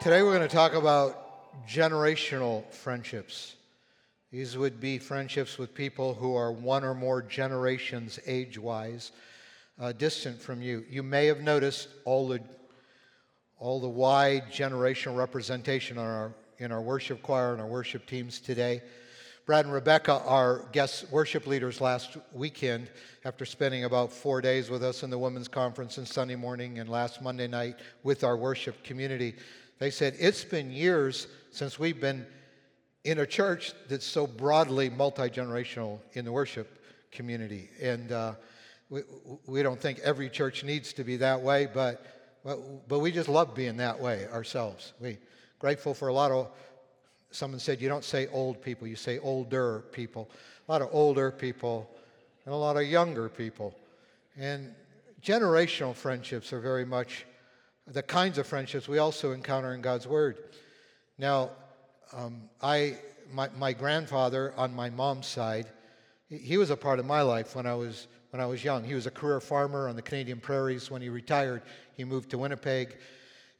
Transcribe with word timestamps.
Today 0.00 0.22
we're 0.22 0.34
going 0.34 0.48
to 0.48 0.56
talk 0.56 0.72
about 0.72 1.66
generational 1.68 2.66
friendships. 2.72 3.56
These 4.32 4.56
would 4.56 4.80
be 4.80 4.96
friendships 4.96 5.58
with 5.58 5.74
people 5.74 6.14
who 6.14 6.34
are 6.36 6.50
one 6.50 6.84
or 6.84 6.94
more 6.94 7.20
generations 7.20 8.18
age 8.24 8.58
wise 8.58 9.12
uh, 9.78 9.92
distant 9.92 10.40
from 10.40 10.62
you. 10.62 10.86
You 10.88 11.02
may 11.02 11.26
have 11.26 11.42
noticed 11.42 11.88
all 12.06 12.28
the, 12.28 12.40
all 13.58 13.78
the 13.78 13.90
wide 13.90 14.44
generational 14.50 15.18
representation 15.18 15.98
on 15.98 16.06
our, 16.06 16.32
in 16.56 16.72
our 16.72 16.80
worship 16.80 17.20
choir 17.20 17.52
and 17.52 17.60
our 17.60 17.68
worship 17.68 18.06
teams 18.06 18.40
today. 18.40 18.80
Brad 19.44 19.66
and 19.66 19.74
Rebecca 19.74 20.22
are 20.24 20.64
guest 20.72 21.10
worship 21.10 21.46
leaders 21.46 21.78
last 21.78 22.16
weekend 22.32 22.88
after 23.26 23.44
spending 23.44 23.84
about 23.84 24.12
four 24.12 24.40
days 24.40 24.70
with 24.70 24.82
us 24.82 25.02
in 25.02 25.10
the 25.10 25.18
women's 25.18 25.48
conference 25.48 25.98
and 25.98 26.08
Sunday 26.08 26.36
morning 26.36 26.78
and 26.78 26.88
last 26.88 27.20
Monday 27.20 27.48
night 27.48 27.80
with 28.02 28.24
our 28.24 28.36
worship 28.38 28.82
community. 28.82 29.34
They 29.80 29.90
said, 29.90 30.14
It's 30.18 30.44
been 30.44 30.70
years 30.70 31.26
since 31.50 31.78
we've 31.78 32.00
been 32.00 32.24
in 33.02 33.18
a 33.18 33.26
church 33.26 33.72
that's 33.88 34.06
so 34.06 34.26
broadly 34.26 34.90
multi 34.90 35.28
generational 35.28 35.98
in 36.12 36.24
the 36.24 36.30
worship 36.30 36.84
community. 37.10 37.70
And 37.82 38.12
uh, 38.12 38.34
we, 38.90 39.02
we 39.46 39.62
don't 39.62 39.80
think 39.80 39.98
every 40.00 40.28
church 40.28 40.62
needs 40.62 40.92
to 40.92 41.02
be 41.02 41.16
that 41.16 41.40
way, 41.40 41.66
but, 41.72 42.04
but, 42.44 42.88
but 42.88 42.98
we 43.00 43.10
just 43.10 43.28
love 43.28 43.54
being 43.54 43.78
that 43.78 43.98
way 43.98 44.26
ourselves. 44.28 44.92
We 45.00 45.18
grateful 45.58 45.94
for 45.94 46.08
a 46.08 46.12
lot 46.12 46.30
of, 46.30 46.50
someone 47.30 47.58
said, 47.58 47.80
you 47.80 47.88
don't 47.88 48.04
say 48.04 48.26
old 48.28 48.62
people, 48.62 48.86
you 48.86 48.96
say 48.96 49.18
older 49.18 49.84
people. 49.92 50.30
A 50.68 50.72
lot 50.72 50.82
of 50.82 50.88
older 50.92 51.30
people 51.30 51.88
and 52.44 52.52
a 52.52 52.56
lot 52.56 52.76
of 52.76 52.84
younger 52.84 53.28
people. 53.28 53.74
And 54.36 54.74
generational 55.22 55.94
friendships 55.94 56.52
are 56.52 56.60
very 56.60 56.84
much 56.84 57.24
the 57.92 58.02
kinds 58.02 58.38
of 58.38 58.46
friendships 58.46 58.88
we 58.88 58.98
also 58.98 59.32
encounter 59.32 59.74
in 59.74 59.80
God's 59.80 60.06
Word. 60.06 60.38
Now, 61.18 61.50
um, 62.12 62.42
I, 62.62 62.98
my, 63.32 63.48
my 63.58 63.72
grandfather 63.72 64.54
on 64.56 64.74
my 64.74 64.90
mom's 64.90 65.26
side, 65.26 65.66
he 66.28 66.56
was 66.56 66.70
a 66.70 66.76
part 66.76 66.98
of 67.00 67.04
my 67.04 67.22
life 67.22 67.56
when 67.56 67.66
I 67.66 67.74
was 67.74 68.06
when 68.30 68.40
I 68.40 68.46
was 68.46 68.62
young. 68.62 68.84
He 68.84 68.94
was 68.94 69.06
a 69.06 69.10
career 69.10 69.40
farmer 69.40 69.88
on 69.88 69.96
the 69.96 70.02
Canadian 70.02 70.38
prairies. 70.38 70.88
When 70.88 71.02
he 71.02 71.08
retired, 71.08 71.62
he 71.96 72.04
moved 72.04 72.30
to 72.30 72.38
Winnipeg, 72.38 72.96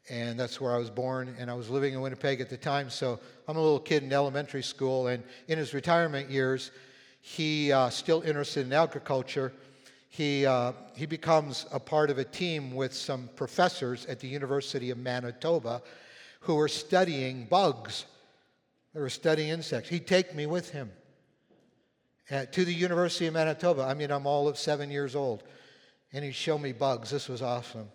and 0.08 0.38
that's 0.38 0.60
where 0.60 0.72
I 0.72 0.78
was 0.78 0.90
born. 0.90 1.34
And 1.40 1.50
I 1.50 1.54
was 1.54 1.68
living 1.68 1.92
in 1.92 2.00
Winnipeg 2.00 2.40
at 2.40 2.48
the 2.48 2.56
time, 2.56 2.88
so 2.88 3.18
I'm 3.48 3.56
a 3.56 3.60
little 3.60 3.80
kid 3.80 4.04
in 4.04 4.12
elementary 4.12 4.62
school. 4.62 5.08
And 5.08 5.24
in 5.48 5.58
his 5.58 5.74
retirement 5.74 6.30
years, 6.30 6.70
he 7.20 7.72
uh, 7.72 7.90
still 7.90 8.22
interested 8.22 8.64
in 8.64 8.72
agriculture 8.72 9.52
he, 10.10 10.44
uh, 10.44 10.72
he 10.96 11.06
becomes 11.06 11.66
a 11.72 11.78
part 11.78 12.10
of 12.10 12.18
a 12.18 12.24
team 12.24 12.74
with 12.74 12.92
some 12.92 13.30
professors 13.36 14.04
at 14.06 14.18
the 14.18 14.26
University 14.26 14.90
of 14.90 14.98
Manitoba 14.98 15.80
who 16.40 16.56
were 16.56 16.68
studying 16.68 17.44
bugs. 17.44 18.06
They 18.92 19.00
were 19.00 19.08
studying 19.08 19.50
insects. 19.50 19.88
He'd 19.88 20.08
take 20.08 20.34
me 20.34 20.46
with 20.46 20.70
him 20.70 20.90
uh, 22.28 22.46
to 22.46 22.64
the 22.64 22.74
University 22.74 23.28
of 23.28 23.34
Manitoba. 23.34 23.82
I 23.82 23.94
mean, 23.94 24.10
I'm 24.10 24.26
all 24.26 24.48
of 24.48 24.58
seven 24.58 24.90
years 24.90 25.14
old. 25.14 25.44
And 26.12 26.24
he'd 26.24 26.34
show 26.34 26.58
me 26.58 26.72
bugs. 26.72 27.08
This 27.10 27.28
was 27.28 27.40
awesome. 27.40 27.88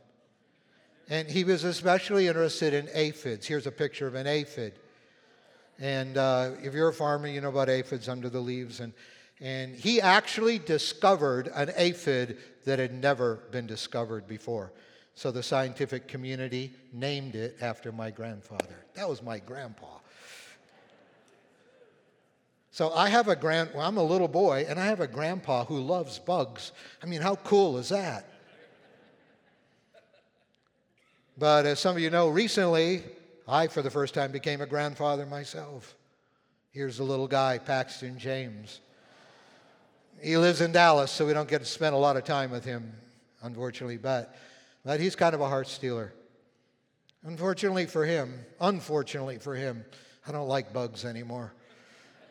And 1.10 1.30
he 1.30 1.44
was 1.44 1.66
especially 1.66 2.28
interested 2.28 2.74
in 2.74 2.88
aphids. 2.94 3.46
Here's 3.46 3.68
a 3.68 3.72
picture 3.72 4.08
of 4.08 4.16
an 4.16 4.26
aphid. 4.26 4.80
And 5.80 6.18
uh, 6.18 6.52
if 6.64 6.74
you're 6.74 6.88
a 6.88 6.94
farmer, 6.94 7.28
you 7.28 7.42
know 7.42 7.50
about 7.50 7.68
aphids 7.68 8.08
under 8.08 8.30
the 8.30 8.40
leaves. 8.40 8.80
And 8.80 8.94
and 9.42 9.76
he 9.76 10.00
actually 10.00 10.60
discovered 10.60 11.50
an 11.54 11.72
aphid 11.76 12.38
that 12.66 12.80
had 12.80 12.94
never 12.94 13.36
been 13.52 13.68
discovered 13.68 14.28
before. 14.28 14.72
So 15.16 15.32
the 15.32 15.44
scientific 15.44 16.08
community 16.08 16.74
named 16.92 17.36
it 17.36 17.58
after 17.62 17.92
my 17.92 18.12
grandfather. 18.12 18.86
That 18.96 19.08
was 19.08 19.22
my 19.22 19.40
grandpa. 19.40 19.88
So 22.72 22.92
I 22.94 23.08
have 23.08 23.30
a 23.30 23.38
grand, 23.38 23.70
well, 23.74 23.88
I'm 23.88 23.96
a 23.96 24.04
little 24.04 24.28
boy, 24.28 24.66
and 24.68 24.78
I 24.78 24.88
have 24.88 25.00
a 25.00 25.08
grandpa 25.08 25.64
who 25.64 25.80
loves 25.80 26.20
bugs. 26.20 26.74
I 27.02 27.06
mean, 27.06 27.22
how 27.22 27.38
cool 27.38 27.78
is 27.78 27.88
that? 27.90 28.26
But 31.38 31.66
as 31.66 31.80
some 31.80 31.96
of 31.96 32.02
you 32.02 32.10
know, 32.10 32.28
recently, 32.28 33.04
I, 33.48 33.68
for 33.68 33.82
the 33.82 33.90
first 33.90 34.14
time, 34.14 34.34
became 34.34 34.60
a 34.60 34.66
grandfather 34.66 35.26
myself. 35.26 35.96
Here's 36.72 36.98
the 36.98 37.04
little 37.04 37.28
guy, 37.28 37.58
Paxton 37.58 38.20
James. 38.20 38.82
He 40.22 40.38
lives 40.38 40.62
in 40.62 40.72
Dallas, 40.72 41.12
so 41.12 41.26
we 41.26 41.34
don't 41.34 41.50
get 41.50 41.60
to 41.60 41.66
spend 41.66 41.94
a 41.94 41.98
lot 41.98 42.18
of 42.18 42.24
time 42.24 42.52
with 42.52 42.66
him, 42.66 42.94
unfortunately, 43.42 43.98
but, 43.98 44.36
but 44.84 45.00
he's 45.00 45.16
kind 45.16 45.36
of 45.36 45.42
a 45.42 45.48
heart 45.48 45.68
stealer. 45.68 46.14
Unfortunately 47.24 47.86
for 47.86 48.06
him, 48.06 48.46
unfortunately 48.62 49.40
for 49.40 49.56
him, 49.56 49.84
I 50.28 50.32
don't 50.32 50.48
like 50.48 50.74
bugs 50.74 51.06
anymore. 51.06 51.54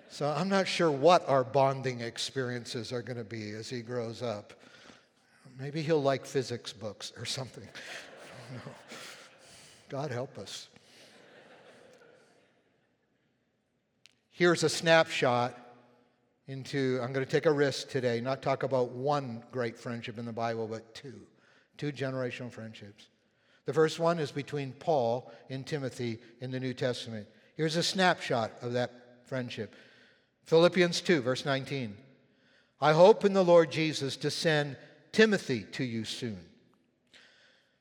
So 0.08 0.28
I'm 0.28 0.48
not 0.48 0.68
sure 0.68 0.90
what 0.90 1.28
our 1.28 1.42
bonding 1.42 2.00
experiences 2.00 2.92
are 2.92 3.02
going 3.02 3.16
to 3.16 3.24
be 3.24 3.50
as 3.50 3.68
he 3.68 3.80
grows 3.80 4.22
up. 4.22 4.52
Maybe 5.58 5.82
he'll 5.82 6.02
like 6.02 6.24
physics 6.26 6.72
books 6.72 7.12
or 7.16 7.24
something. 7.24 7.68
God 9.88 10.10
help 10.10 10.38
us. 10.38 10.68
Here's 14.30 14.64
a 14.64 14.68
snapshot 14.68 15.58
into, 16.46 16.98
I'm 17.02 17.12
going 17.12 17.24
to 17.24 17.30
take 17.30 17.46
a 17.46 17.52
risk 17.52 17.88
today, 17.88 18.20
not 18.20 18.42
talk 18.42 18.62
about 18.62 18.90
one 18.90 19.42
great 19.50 19.78
friendship 19.78 20.18
in 20.18 20.24
the 20.24 20.32
Bible, 20.32 20.66
but 20.66 20.94
two, 20.94 21.20
two 21.78 21.90
generational 21.90 22.50
friendships. 22.50 23.08
The 23.66 23.72
first 23.72 23.98
one 23.98 24.18
is 24.18 24.30
between 24.30 24.72
Paul 24.72 25.32
and 25.48 25.66
Timothy 25.66 26.18
in 26.40 26.50
the 26.50 26.60
New 26.60 26.74
Testament. 26.74 27.26
Here's 27.56 27.76
a 27.76 27.82
snapshot 27.82 28.52
of 28.60 28.72
that 28.74 28.90
friendship 29.24 29.74
Philippians 30.44 31.00
2, 31.00 31.22
verse 31.22 31.46
19. 31.46 31.96
I 32.80 32.92
hope 32.92 33.24
in 33.24 33.32
the 33.32 33.44
Lord 33.44 33.70
Jesus 33.70 34.16
to 34.18 34.30
send 34.30 34.76
Timothy 35.12 35.62
to 35.72 35.84
you 35.84 36.04
soon. 36.04 36.38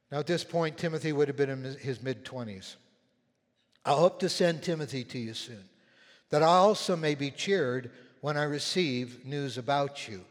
Now, 0.10 0.20
at 0.20 0.28
this 0.28 0.46
point, 0.46 0.78
Timothy 0.78 1.12
would 1.12 1.28
have 1.28 1.36
been 1.36 1.50
in 1.50 1.64
his 1.64 2.02
mid 2.02 2.24
20s. 2.24 2.76
I 3.84 3.92
hope 3.92 4.20
to 4.20 4.30
send 4.30 4.64
Timothy 4.64 5.04
to 5.04 5.20
you 5.20 5.34
soon, 5.34 5.66
that 6.30 6.42
I 6.42 6.48
also 6.48 6.96
may 6.96 7.16
be 7.16 7.32
cheered 7.32 7.92
when 8.24 8.38
I 8.38 8.44
receive 8.44 9.26
news 9.26 9.58
about 9.58 10.08
you. 10.08 10.16
And 10.16 10.24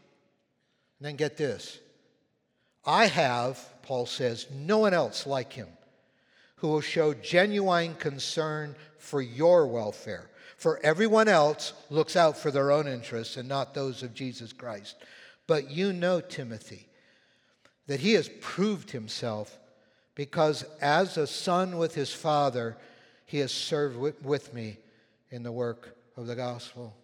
then 1.01 1.15
get 1.15 1.37
this 1.37 1.79
I 2.83 3.05
have, 3.05 3.59
Paul 3.83 4.07
says, 4.07 4.47
no 4.51 4.79
one 4.79 4.95
else 4.95 5.27
like 5.27 5.53
him 5.53 5.67
who 6.55 6.69
will 6.69 6.81
show 6.81 7.13
genuine 7.13 7.93
concern 7.93 8.75
for 8.97 9.21
your 9.21 9.67
welfare. 9.67 10.31
For 10.57 10.79
everyone 10.81 11.27
else 11.27 11.73
looks 11.91 12.15
out 12.15 12.35
for 12.35 12.49
their 12.49 12.71
own 12.71 12.87
interests 12.87 13.37
and 13.37 13.47
not 13.47 13.75
those 13.75 14.01
of 14.01 14.15
Jesus 14.15 14.53
Christ. 14.53 14.95
But 15.45 15.69
you 15.69 15.93
know, 15.93 16.19
Timothy, 16.19 16.87
that 17.85 17.99
he 17.99 18.13
has 18.13 18.27
proved 18.41 18.89
himself 18.89 19.55
because 20.15 20.65
as 20.81 21.15
a 21.17 21.27
son 21.27 21.77
with 21.77 21.93
his 21.93 22.11
father, 22.11 22.75
he 23.27 23.37
has 23.37 23.51
served 23.51 24.23
with 24.23 24.51
me 24.51 24.77
in 25.29 25.43
the 25.43 25.51
work 25.51 25.95
of 26.17 26.25
the 26.25 26.35
gospel. 26.35 26.95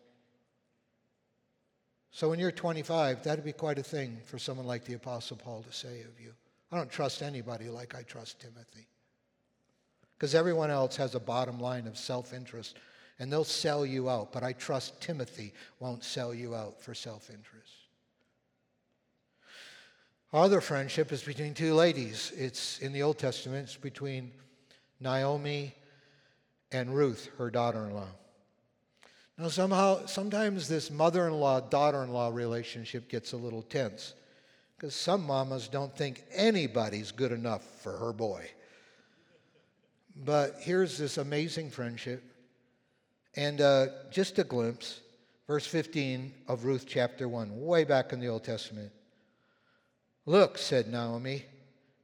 So 2.11 2.29
when 2.29 2.39
you're 2.39 2.51
25, 2.51 3.23
that'd 3.23 3.45
be 3.45 3.53
quite 3.53 3.77
a 3.77 3.83
thing 3.83 4.17
for 4.25 4.39
someone 4.39 4.65
like 4.65 4.85
the 4.85 4.95
Apostle 4.95 5.37
Paul 5.37 5.63
to 5.63 5.71
say 5.71 6.01
of 6.01 6.19
you. 6.19 6.33
I 6.71 6.77
don't 6.77 6.89
trust 6.89 7.21
anybody 7.21 7.69
like 7.69 7.95
I 7.95 8.03
trust 8.03 8.39
Timothy. 8.39 8.87
Because 10.17 10.35
everyone 10.35 10.69
else 10.69 10.95
has 10.97 11.15
a 11.15 11.19
bottom 11.19 11.59
line 11.59 11.87
of 11.87 11.97
self 11.97 12.33
interest 12.33 12.77
and 13.19 13.31
they'll 13.31 13.43
sell 13.43 13.85
you 13.85 14.09
out, 14.09 14.31
but 14.31 14.43
I 14.43 14.53
trust 14.53 15.01
Timothy 15.01 15.53
won't 15.79 16.03
sell 16.03 16.33
you 16.33 16.55
out 16.55 16.81
for 16.81 16.93
self 16.93 17.29
interest. 17.29 17.73
Our 20.31 20.43
other 20.43 20.61
friendship 20.61 21.11
is 21.11 21.23
between 21.23 21.53
two 21.53 21.73
ladies. 21.73 22.31
It's 22.35 22.79
in 22.79 22.93
the 22.93 23.01
Old 23.01 23.17
Testament, 23.17 23.65
it's 23.65 23.77
between 23.77 24.31
Naomi 24.99 25.73
and 26.71 26.95
Ruth, 26.95 27.29
her 27.37 27.49
daughter 27.49 27.85
in 27.85 27.95
law. 27.95 28.09
Now, 29.39 29.47
somehow, 29.47 30.05
sometimes 30.05 30.67
this 30.67 30.91
mother 30.91 31.25
in 31.25 31.33
law 31.33 31.61
daughter 31.61 32.03
in 32.03 32.11
law 32.11 32.27
relationship 32.27 33.07
gets 33.07 33.31
a 33.31 33.37
little 33.37 33.61
tense 33.61 34.13
because 34.75 34.93
some 34.93 35.23
mamas 35.25 35.69
don't 35.69 35.95
think 35.95 36.23
anybody's 36.33 37.13
good 37.13 37.31
enough 37.31 37.63
for 37.81 37.95
her 37.97 38.11
boy. 38.11 38.49
But 40.13 40.55
here's 40.59 40.97
this 40.97 41.17
amazing 41.17 41.71
friendship. 41.71 42.21
And 43.37 43.61
uh, 43.61 43.87
just 44.11 44.39
a 44.39 44.43
glimpse, 44.43 44.99
verse 45.47 45.65
15 45.65 46.33
of 46.49 46.65
Ruth 46.65 46.83
chapter 46.85 47.29
1, 47.29 47.61
way 47.65 47.85
back 47.85 48.11
in 48.11 48.19
the 48.19 48.27
Old 48.27 48.43
Testament. 48.43 48.91
Look, 50.25 50.57
said 50.57 50.89
Naomi, 50.89 51.45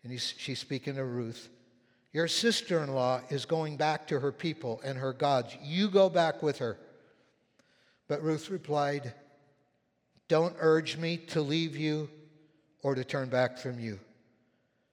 and 0.06 0.22
she's 0.22 0.60
speaking 0.60 0.96
to 0.96 1.04
Ruth. 1.04 1.50
Your 2.14 2.30
sister 2.30 2.82
in 2.82 2.94
law 2.94 3.20
is 3.30 3.44
going 3.44 3.76
back 3.76 4.08
to 4.08 4.22
her 4.22 4.32
people 4.32 4.80
and 4.86 4.98
her 4.98 5.12
gods. 5.12 5.58
You 5.62 5.90
go 5.90 6.08
back 6.08 6.42
with 6.42 6.60
her. 6.60 6.78
But 8.08 8.22
Ruth 8.22 8.50
replied, 8.50 9.14
Don't 10.28 10.56
urge 10.60 10.98
me 10.98 11.18
to 11.18 11.42
leave 11.42 11.76
you 11.76 12.10
or 12.84 12.96
to 12.96 13.04
turn 13.04 13.30
back 13.30 13.58
from 13.58 13.80
you. 13.80 14.00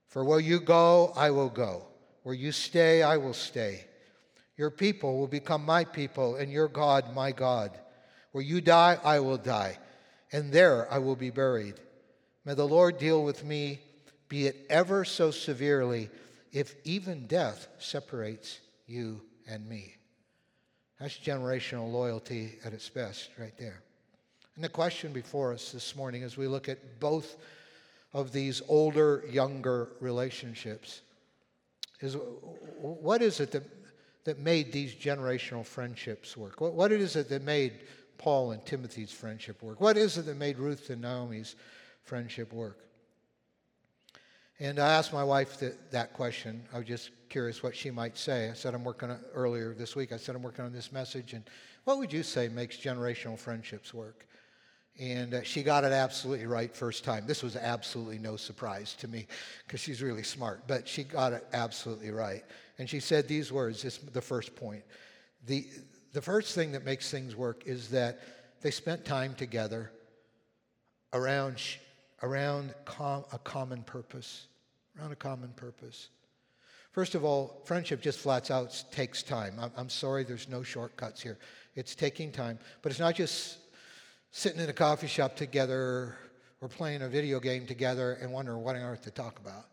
For 0.09 0.25
where 0.25 0.41
you 0.41 0.61
go, 0.61 1.13
I 1.17 1.31
will 1.31 1.49
go. 1.49 1.85
Where 2.23 2.35
you 2.35 2.53
stay, 2.53 3.03
I 3.03 3.17
will 3.17 3.35
stay. 3.35 3.85
Your 4.57 4.71
people 4.71 5.19
will 5.19 5.27
become 5.27 5.65
my 5.65 5.85
people, 5.85 6.37
and 6.37 6.53
your 6.53 6.69
God 6.69 7.15
my 7.15 7.33
God. 7.33 7.79
Where 8.33 8.45
you 8.45 8.61
die, 8.61 8.99
I 9.03 9.21
will 9.21 9.39
die, 9.39 9.79
and 10.31 10.53
there 10.53 10.91
I 10.93 10.99
will 10.99 11.17
be 11.17 11.31
buried. 11.31 11.75
May 12.45 12.55
the 12.55 12.67
Lord 12.67 12.99
deal 12.99 13.25
with 13.25 13.45
me, 13.45 13.81
be 14.29 14.47
it 14.47 14.67
ever 14.71 15.05
so 15.05 15.31
severely, 15.31 16.11
if 16.53 16.75
even 16.85 17.27
death 17.27 17.69
separates 17.79 18.61
you 18.87 19.23
and 19.49 19.69
me. 19.69 19.97
That's 21.03 21.19
generational 21.19 21.91
loyalty 21.91 22.61
at 22.65 22.73
its 22.73 22.89
best, 22.89 23.31
right 23.37 23.53
there. 23.59 23.83
And 24.55 24.63
the 24.63 24.69
question 24.69 25.13
before 25.13 25.53
us 25.53 25.73
this 25.73 25.97
morning 25.97 26.23
as 26.23 26.37
we 26.37 26.47
look 26.47 26.69
at 26.69 27.01
both 27.01 27.39
of 28.15 28.31
these 28.31 28.63
older 28.69 29.25
younger 29.29 29.89
relationships 29.99 31.03
is 31.99 32.17
what 32.81 33.21
is 33.21 33.41
it 33.41 33.51
that, 33.51 33.65
that 34.23 34.39
made 34.39 34.71
these 34.71 34.95
generational 34.95 35.67
friendships 35.67 36.37
work? 36.37 36.61
What, 36.61 36.75
what 36.75 36.93
is 36.93 37.17
it 37.17 37.29
that 37.31 37.43
made 37.43 37.81
Paul 38.17 38.53
and 38.53 38.65
Timothy's 38.65 39.11
friendship 39.11 39.61
work? 39.61 39.81
What 39.81 39.97
is 39.97 40.19
it 40.19 40.27
that 40.27 40.37
made 40.37 40.57
Ruth 40.57 40.89
and 40.89 41.03
Naomi's 41.03 41.57
friendship 42.05 42.53
work? 42.53 42.79
And 44.63 44.79
I 44.79 44.93
asked 44.93 45.13
my 45.13 45.25
wife 45.25 45.59
that, 45.59 45.91
that 45.91 46.13
question. 46.13 46.63
I 46.73 46.79
was 46.79 46.87
just 46.87 47.11
curious 47.29 47.65
what 47.65 47.75
she 47.75 47.91
might 47.91 48.17
say. 48.17 48.49
I 48.49 48.53
said, 48.53 48.75
I'm 48.75 48.85
working 48.85 49.11
on, 49.11 49.19
earlier 49.35 49.75
this 49.75 49.97
week, 49.97 50.13
I 50.13 50.17
said, 50.17 50.37
I'm 50.37 50.43
working 50.43 50.65
on 50.65 50.73
this 50.73 50.93
message, 50.93 51.33
and 51.33 51.43
what 51.83 51.99
would 51.99 52.13
you 52.13 52.23
say 52.23 52.47
makes 52.47 52.77
generational 52.77 53.37
friendships 53.37 53.93
work? 53.93 54.25
And 55.01 55.35
uh, 55.35 55.43
she 55.43 55.65
got 55.65 55.83
it 55.83 55.91
absolutely 55.91 56.47
right 56.47 56.73
first 56.77 57.03
time. 57.03 57.27
This 57.27 57.43
was 57.43 57.57
absolutely 57.57 58.21
no 58.21 58.37
surprise 58.37 58.95
to 59.01 59.09
me 59.09 59.27
because 59.67 59.81
she's 59.81 60.01
really 60.01 60.23
smart, 60.23 60.69
but 60.69 60.87
she 60.87 61.03
got 61.03 61.33
it 61.33 61.45
absolutely 61.53 62.13
right. 62.13 62.45
And 62.79 62.89
she 62.89 63.01
said 63.01 63.27
these 63.27 63.51
words, 63.51 63.83
this 63.83 63.99
the 63.99 64.21
first 64.21 64.55
point. 64.55 64.85
The, 65.45 65.67
the 66.13 66.23
first 66.23 66.55
thing 66.55 66.71
that 66.71 66.85
makes 66.85 67.11
things 67.11 67.35
work 67.35 67.65
is 67.67 67.89
that 67.89 68.21
they 68.61 68.71
spent 68.71 69.05
time 69.05 69.35
together 69.35 69.91
around, 71.13 71.61
around 72.23 72.75
com, 72.85 73.25
a 73.33 73.39
common 73.41 73.83
purpose. 73.83 74.47
Around 74.99 75.13
a 75.13 75.17
common 75.17 75.51
purpose. 75.51 76.09
First 76.93 77.15
of 77.15 77.25
all, 77.25 77.63
friendship 77.65 78.03
just 78.03 78.19
flats 78.19 78.51
out 78.51 78.85
takes 78.93 79.23
time. 79.23 79.55
I'm, 79.59 79.73
I'm 79.77 79.89
sorry, 79.89 80.25
there's 80.25 80.49
no 80.49 80.63
shortcuts 80.63 81.23
here. 81.23 81.39
It's 81.75 81.95
taking 81.95 82.31
time, 82.31 82.59
but 82.83 82.93
it's 82.93 83.01
not 83.01 83.15
just 83.15 83.59
sitting 84.31 84.61
in 84.61 84.69
a 84.69 84.75
coffee 84.75 85.07
shop 85.07 85.35
together 85.35 86.17
or 86.61 86.69
playing 86.69 87.03
a 87.03 87.09
video 87.09 87.41
game 87.41 87.67
together 87.67 88.19
and 88.21 88.31
wondering 88.33 88.63
what 88.63 88.77
on 88.77 88.83
earth 88.83 89.03
to 89.03 89.11
talk 89.11 89.39
about. 89.39 89.65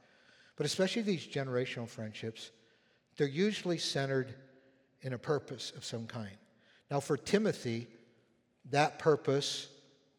But 0.55 0.65
especially 0.65 1.01
these 1.01 1.25
generational 1.25 1.87
friendships, 1.87 2.51
they're 3.17 3.27
usually 3.27 3.77
centered 3.77 4.33
in 5.01 5.13
a 5.13 5.17
purpose 5.17 5.71
of 5.75 5.83
some 5.83 6.07
kind. 6.07 6.35
Now, 6.89 6.99
for 6.99 7.17
Timothy, 7.17 7.87
that 8.71 8.97
purpose 8.97 9.67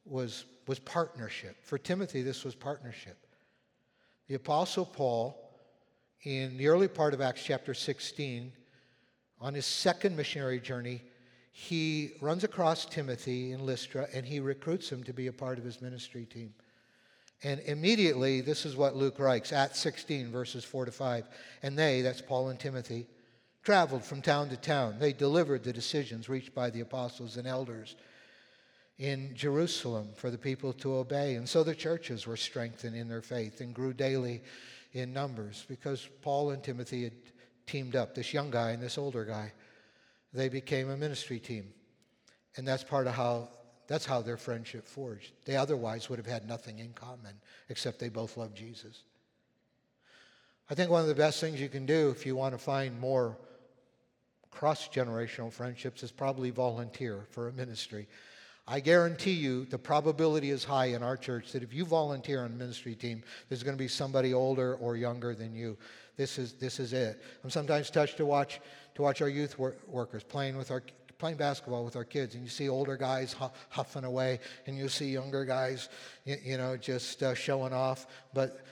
was, 0.05 0.45
was 0.67 0.79
partnership. 0.79 1.57
For 1.65 1.79
Timothy, 1.79 2.23
this 2.23 2.45
was 2.45 2.55
partnership. 2.55 3.20
The 4.31 4.37
Apostle 4.37 4.87
Paul, 4.87 5.37
in 6.23 6.57
the 6.57 6.69
early 6.69 6.87
part 6.87 7.15
of 7.15 7.21
Acts 7.21 7.43
chapter 7.43 7.75
16, 7.75 8.53
on 9.41 9.55
his 9.55 9.67
second 9.67 10.17
missionary 10.17 10.61
journey, 10.61 11.03
he 11.51 12.13
runs 12.21 12.45
across 12.45 12.87
Timothy 12.87 13.51
in 13.51 13.67
Lystra 13.67 14.07
and 14.15 14.25
he 14.25 14.39
recruits 14.39 14.89
him 14.89 15.03
to 15.03 15.13
be 15.13 15.27
a 15.27 15.33
part 15.33 15.59
of 15.59 15.65
his 15.65 15.83
ministry 15.83 16.27
team. 16.27 16.55
And 17.43 17.59
immediately, 17.63 18.41
this 18.41 18.65
is 18.65 18.77
what 18.77 18.95
Luke 18.95 19.19
writes, 19.19 19.53
Acts 19.53 19.81
16, 19.81 20.31
verses 20.31 20.63
4 20.63 20.85
to 20.85 20.93
5. 20.93 21.27
And 21.65 21.77
they, 21.77 22.01
that's 22.01 22.23
Paul 22.23 22.51
and 22.51 22.61
Timothy, 22.61 23.09
traveled 23.65 24.05
from 24.05 24.23
town 24.23 24.49
to 24.51 24.57
town. 24.57 25.01
They 25.01 25.13
delivered 25.13 25.65
the 25.65 25.73
decisions 25.73 26.29
reached 26.29 26.55
by 26.55 26.71
the 26.71 26.83
apostles 26.83 27.37
and 27.37 27.49
elders 27.49 27.97
in 29.01 29.35
Jerusalem 29.35 30.11
for 30.15 30.31
the 30.31 30.39
people 30.39 30.75
to 30.75 30.97
obey. 30.97 31.35
And 31.35 31.49
so 31.49 31.65
the 31.65 31.75
churches 31.75 32.27
were 32.27 32.37
strengthened 32.37 32.95
in 32.95 33.09
their 33.09 33.23
faith 33.23 33.63
and 33.63 33.75
grew 33.75 33.95
daily 33.95 34.43
in 34.93 35.13
numbers 35.13 35.65
because 35.69 36.07
Paul 36.21 36.51
and 36.51 36.63
Timothy 36.63 37.05
had 37.05 37.15
teamed 37.67 37.97
up, 37.97 38.15
this 38.15 38.35
young 38.35 38.51
guy 38.51 38.71
and 38.71 38.83
this 38.83 38.99
older 38.99 39.25
guy 39.25 39.53
they 40.33 40.49
became 40.49 40.91
a 40.91 40.97
ministry 40.97 41.41
team. 41.41 41.73
And 42.57 42.69
that's 42.69 42.85
part 42.85 43.07
of 43.07 43.15
how 43.15 43.49
that's 43.89 44.07
how 44.07 44.23
their 44.23 44.37
friendship 44.37 44.87
forged. 44.87 45.33
They 45.45 45.57
otherwise 45.57 46.09
would 46.09 46.21
have 46.21 46.27
had 46.27 46.47
nothing 46.47 46.79
in 46.79 46.93
common 46.93 47.35
except 47.69 47.99
they 47.99 48.09
both 48.09 48.37
loved 48.37 48.57
Jesus. 48.57 49.03
I 50.71 50.77
think 50.77 50.93
one 50.93 51.01
of 51.01 51.09
the 51.09 51.15
best 51.17 51.41
things 51.41 51.61
you 51.61 51.69
can 51.69 51.87
do 51.87 52.11
if 52.11 52.25
you 52.25 52.37
want 52.37 52.55
to 52.55 52.59
find 52.59 53.01
more 53.01 53.37
cross 54.53 54.89
generational 54.89 55.53
friendships 55.53 56.05
is 56.05 56.13
probably 56.13 56.51
volunteer 56.51 57.27
for 57.31 57.49
a 57.49 57.53
ministry. 57.53 58.07
I 58.67 58.81
guarantee 58.81 59.33
you 59.33 59.65
the 59.65 59.79
probability 59.79 60.51
is 60.51 60.63
high 60.65 60.87
in 60.87 61.03
our 61.03 61.17
church 61.17 61.53
that 61.53 61.63
if 61.63 61.75
you 61.75 61.85
volunteer 61.85 62.45
on 62.45 62.57
ministry 62.57 62.95
team, 62.95 63.23
there's 63.49 63.63
going 63.63 63.77
to 63.77 63.83
be 63.83 63.89
somebody 63.89 64.33
older 64.33 64.75
or 64.77 64.97
younger 64.97 65.35
than 65.35 65.55
you. 65.55 65.77
This 66.17 66.39
is, 66.39 66.53
this 66.53 66.79
is 66.79 66.93
it. 66.93 67.23
I'm 67.43 67.51
sometimes 67.51 67.91
touched 67.91 68.19
to 68.19 68.27
watch 68.27 68.61
to 68.95 69.03
watch 69.03 69.23
our 69.23 69.29
youth 69.29 69.59
wor- 69.59 69.77
workers 69.87 70.23
playing 70.23 70.57
with 70.57 70.71
our 70.71 70.83
playing 71.19 71.37
basketball 71.37 71.85
with 71.85 71.97
our 71.97 72.05
kids, 72.05 72.35
and 72.35 72.43
you 72.43 72.49
see 72.49 72.69
older 72.69 72.97
guys 72.97 73.37
huffing 73.69 74.05
away, 74.05 74.41
and 74.67 74.77
you 74.77 74.89
see 74.89 75.11
younger 75.11 75.45
guys, 75.45 75.91
you, 76.25 76.37
you 76.43 76.57
know, 76.57 76.77
just 76.77 77.23
uh, 77.23 77.35
showing 77.35 77.75
off. 77.75 78.07
But 78.33 78.65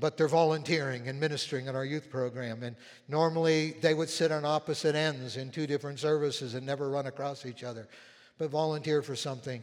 but 0.00 0.16
they're 0.16 0.28
volunteering 0.28 1.08
and 1.08 1.18
ministering 1.20 1.66
in 1.66 1.76
our 1.76 1.84
youth 1.84 2.10
program. 2.10 2.62
And 2.62 2.76
normally 3.08 3.76
they 3.80 3.94
would 3.94 4.08
sit 4.08 4.32
on 4.32 4.44
opposite 4.44 4.94
ends 4.94 5.36
in 5.36 5.50
two 5.50 5.66
different 5.66 5.98
services 5.98 6.54
and 6.54 6.66
never 6.66 6.88
run 6.90 7.06
across 7.06 7.46
each 7.46 7.62
other, 7.62 7.88
but 8.38 8.50
volunteer 8.50 9.02
for 9.02 9.16
something. 9.16 9.62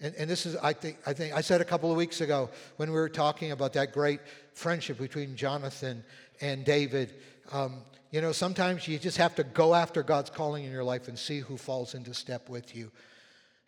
And, 0.00 0.14
and 0.14 0.30
this 0.30 0.46
is, 0.46 0.56
I 0.56 0.72
think, 0.72 0.98
I 1.06 1.12
think, 1.12 1.34
I 1.34 1.40
said 1.40 1.60
a 1.60 1.64
couple 1.64 1.90
of 1.90 1.96
weeks 1.96 2.20
ago 2.20 2.50
when 2.76 2.90
we 2.90 2.94
were 2.94 3.08
talking 3.08 3.52
about 3.52 3.72
that 3.74 3.92
great 3.92 4.20
friendship 4.54 4.98
between 4.98 5.36
Jonathan 5.36 6.04
and 6.40 6.64
David. 6.64 7.14
Um, 7.52 7.78
you 8.10 8.20
know, 8.20 8.32
sometimes 8.32 8.86
you 8.88 8.98
just 8.98 9.18
have 9.18 9.34
to 9.34 9.44
go 9.44 9.74
after 9.74 10.02
God's 10.02 10.30
calling 10.30 10.64
in 10.64 10.72
your 10.72 10.84
life 10.84 11.08
and 11.08 11.18
see 11.18 11.40
who 11.40 11.56
falls 11.56 11.94
into 11.94 12.14
step 12.14 12.48
with 12.48 12.74
you. 12.74 12.90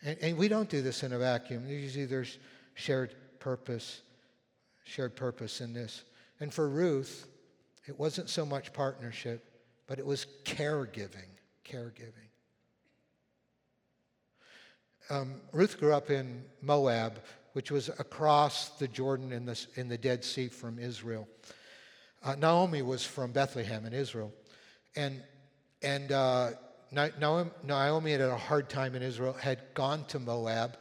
And, 0.03 0.17
and 0.23 0.39
we 0.39 0.49
don't 0.49 0.69
do 0.69 0.83
this 0.83 1.03
in 1.03 1.13
a 1.13 1.19
vacuum. 1.19 1.69
Usually 1.69 2.07
there's 2.07 2.39
shared 2.75 3.15
purpose, 3.39 4.01
shared 4.91 5.15
purpose 5.15 5.61
in 5.61 5.73
this. 5.73 6.03
And 6.41 6.53
for 6.53 6.69
Ruth, 6.69 7.29
it 7.87 7.99
wasn't 7.99 8.29
so 8.29 8.45
much 8.45 8.73
partnership, 8.73 9.45
but 9.87 9.99
it 9.99 10.07
was 10.07 10.27
caregiving, 10.45 11.31
caregiving. 11.65 12.29
Um, 15.09 15.41
Ruth 15.53 15.79
grew 15.79 15.93
up 15.93 16.11
in 16.11 16.45
Moab, 16.61 17.21
which 17.53 17.71
was 17.71 17.89
across 17.89 18.71
the 18.79 18.89
Jordan 18.89 19.33
in 19.33 19.45
the, 19.45 19.67
in 19.77 19.89
the 19.89 19.99
Dead 19.99 20.25
Sea 20.25 20.49
from 20.49 20.79
Israel. 20.79 21.29
Uh, 22.23 22.35
Naomi 22.35 22.83
was 22.83 23.05
from 23.05 23.33
Bethlehem 23.33 23.87
in 23.87 23.93
Israel. 23.93 24.33
And, 24.97 25.23
and 25.83 26.11
uh, 26.11 26.51
Naomi 26.93 28.11
had 28.11 28.21
had 28.21 28.31
a 28.31 28.37
hard 28.37 28.69
time 28.69 28.95
in 28.97 29.03
Israel, 29.03 29.35
had 29.35 29.61
gone 29.75 30.05
to 30.07 30.19
Moab 30.19 30.77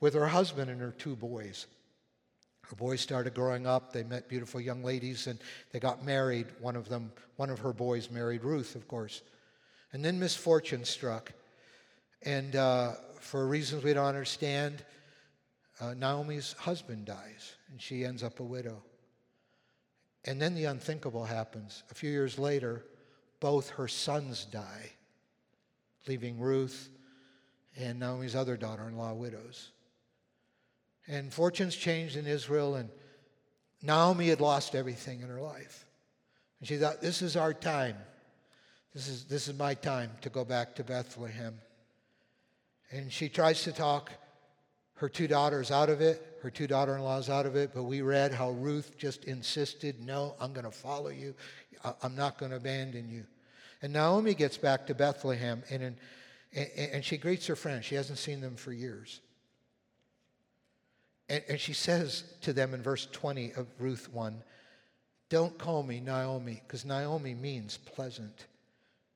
with 0.00 0.14
her 0.14 0.26
husband 0.26 0.68
and 0.70 0.80
her 0.80 0.94
two 0.98 1.14
boys. 1.14 1.66
Her 2.72 2.76
boys 2.76 3.02
started 3.02 3.34
growing 3.34 3.66
up. 3.66 3.92
They 3.92 4.02
met 4.02 4.30
beautiful 4.30 4.58
young 4.58 4.82
ladies 4.82 5.26
and 5.26 5.38
they 5.72 5.78
got 5.78 6.06
married. 6.06 6.46
One 6.58 6.74
of 6.74 6.88
them, 6.88 7.12
one 7.36 7.50
of 7.50 7.58
her 7.58 7.74
boys 7.74 8.10
married 8.10 8.44
Ruth, 8.44 8.76
of 8.76 8.88
course. 8.88 9.20
And 9.92 10.02
then 10.02 10.18
misfortune 10.18 10.86
struck. 10.86 11.34
And 12.22 12.56
uh, 12.56 12.92
for 13.20 13.46
reasons 13.46 13.84
we 13.84 13.92
don't 13.92 14.06
understand, 14.06 14.82
uh, 15.82 15.92
Naomi's 15.92 16.54
husband 16.54 17.04
dies 17.04 17.56
and 17.70 17.78
she 17.78 18.06
ends 18.06 18.22
up 18.22 18.40
a 18.40 18.42
widow. 18.42 18.82
And 20.24 20.40
then 20.40 20.54
the 20.54 20.64
unthinkable 20.64 21.26
happens. 21.26 21.82
A 21.90 21.94
few 21.94 22.10
years 22.10 22.38
later, 22.38 22.86
both 23.38 23.68
her 23.68 23.86
sons 23.86 24.46
die, 24.46 24.92
leaving 26.08 26.40
Ruth 26.40 26.88
and 27.76 28.00
Naomi's 28.00 28.34
other 28.34 28.56
daughter 28.56 28.88
in 28.88 28.96
law 28.96 29.12
widows. 29.12 29.72
And 31.08 31.32
fortunes 31.32 31.74
changed 31.74 32.16
in 32.16 32.26
Israel, 32.26 32.76
and 32.76 32.88
Naomi 33.82 34.28
had 34.28 34.40
lost 34.40 34.74
everything 34.74 35.20
in 35.20 35.28
her 35.28 35.40
life. 35.40 35.84
And 36.60 36.68
she 36.68 36.76
thought, 36.76 37.00
This 37.00 37.22
is 37.22 37.36
our 37.36 37.52
time. 37.52 37.96
This 38.94 39.08
is, 39.08 39.24
this 39.24 39.48
is 39.48 39.58
my 39.58 39.74
time 39.74 40.10
to 40.20 40.28
go 40.28 40.44
back 40.44 40.74
to 40.76 40.84
Bethlehem. 40.84 41.58
And 42.90 43.10
she 43.10 43.28
tries 43.28 43.62
to 43.64 43.72
talk 43.72 44.12
her 44.96 45.08
two 45.08 45.26
daughters 45.26 45.70
out 45.70 45.88
of 45.88 46.00
it, 46.00 46.38
her 46.42 46.50
two 46.50 46.66
daughter 46.66 46.94
in 46.94 47.02
laws 47.02 47.30
out 47.30 47.46
of 47.46 47.56
it, 47.56 47.70
but 47.74 47.84
we 47.84 48.02
read 48.02 48.32
how 48.32 48.50
Ruth 48.50 48.96
just 48.98 49.24
insisted, 49.24 50.00
No, 50.00 50.36
I'm 50.38 50.52
going 50.52 50.64
to 50.64 50.70
follow 50.70 51.08
you. 51.08 51.34
I'm 52.02 52.14
not 52.14 52.38
going 52.38 52.50
to 52.50 52.58
abandon 52.58 53.08
you. 53.08 53.24
And 53.80 53.92
Naomi 53.92 54.34
gets 54.34 54.56
back 54.56 54.86
to 54.86 54.94
Bethlehem 54.94 55.64
and, 55.70 55.82
in, 55.82 55.96
and 56.76 57.04
she 57.04 57.16
greets 57.16 57.46
her 57.48 57.56
friends. 57.56 57.84
She 57.84 57.96
hasn't 57.96 58.18
seen 58.18 58.40
them 58.40 58.54
for 58.54 58.72
years. 58.72 59.20
And, 61.28 61.42
and 61.48 61.60
she 61.60 61.72
says 61.72 62.24
to 62.42 62.52
them 62.52 62.74
in 62.74 62.82
verse 62.82 63.06
20 63.12 63.52
of 63.52 63.66
Ruth 63.78 64.12
1 64.12 64.42
Don't 65.28 65.56
call 65.58 65.82
me 65.82 66.00
Naomi, 66.00 66.60
because 66.66 66.84
Naomi 66.84 67.34
means 67.34 67.78
pleasant. 67.78 68.46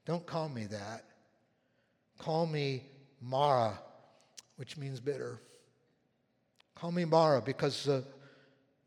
Don't 0.05 0.25
call 0.25 0.49
me 0.49 0.67
that. 0.67 1.05
Call 2.19 2.47
me 2.47 2.85
Mara, 3.21 3.79
which 4.57 4.77
means 4.77 5.01
bitter. 5.01 5.41
Call 6.75 6.93
me 6.93 7.05
Mara 7.05 7.41
because 7.41 7.89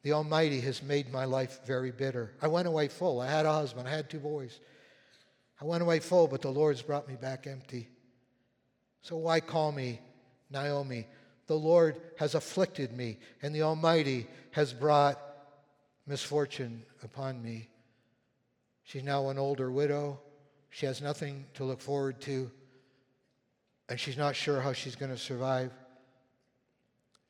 the 0.03 0.13
Almighty 0.13 0.61
has 0.61 0.81
made 0.81 1.11
my 1.11 1.25
life 1.25 1.59
very 1.65 1.91
bitter. 1.91 2.31
I 2.41 2.47
went 2.47 2.67
away 2.67 2.87
full. 2.87 3.19
I 3.19 3.27
had 3.27 3.45
a 3.45 3.51
husband, 3.51 3.87
I 3.87 3.91
had 3.91 4.09
two 4.09 4.19
boys. 4.19 4.59
I 5.61 5.65
went 5.65 5.83
away 5.83 5.99
full, 5.99 6.27
but 6.27 6.41
the 6.41 6.49
Lord's 6.49 6.81
brought 6.81 7.07
me 7.07 7.15
back 7.15 7.45
empty. 7.45 7.89
So 9.01 9.17
why 9.17 9.39
call 9.41 9.71
me 9.71 9.99
Naomi? 10.49 11.07
The 11.49 11.55
Lord 11.55 11.99
has 12.19 12.35
afflicted 12.35 12.95
me, 12.95 13.17
and 13.41 13.55
the 13.55 13.63
Almighty 13.63 14.27
has 14.51 14.71
brought 14.71 15.19
misfortune 16.05 16.83
upon 17.03 17.41
me. 17.41 17.69
She's 18.83 19.01
now 19.01 19.29
an 19.29 19.39
older 19.39 19.71
widow. 19.71 20.19
She 20.69 20.85
has 20.85 21.01
nothing 21.01 21.47
to 21.55 21.63
look 21.63 21.81
forward 21.81 22.21
to, 22.21 22.51
and 23.89 23.99
she's 23.99 24.15
not 24.15 24.35
sure 24.35 24.61
how 24.61 24.73
she's 24.73 24.95
going 24.95 25.09
to 25.09 25.17
survive. 25.17 25.71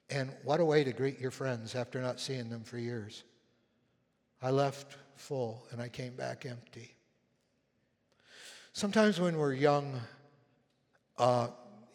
And 0.10 0.30
what 0.44 0.60
a 0.60 0.66
way 0.66 0.84
to 0.84 0.92
greet 0.92 1.22
your 1.22 1.32
friends 1.32 1.74
after 1.74 2.02
not 2.02 2.20
seeing 2.20 2.50
them 2.50 2.66
for 2.66 2.78
years. 2.78 3.24
I 4.42 4.50
left 4.50 4.98
full 5.16 5.66
and 5.72 5.82
I 5.82 5.88
came 5.88 6.18
back 6.18 6.46
empty. 6.46 6.94
Sometimes 8.74 9.18
when 9.18 9.38
we're 9.38 9.54
young, 9.54 9.98
uh, 11.18 11.48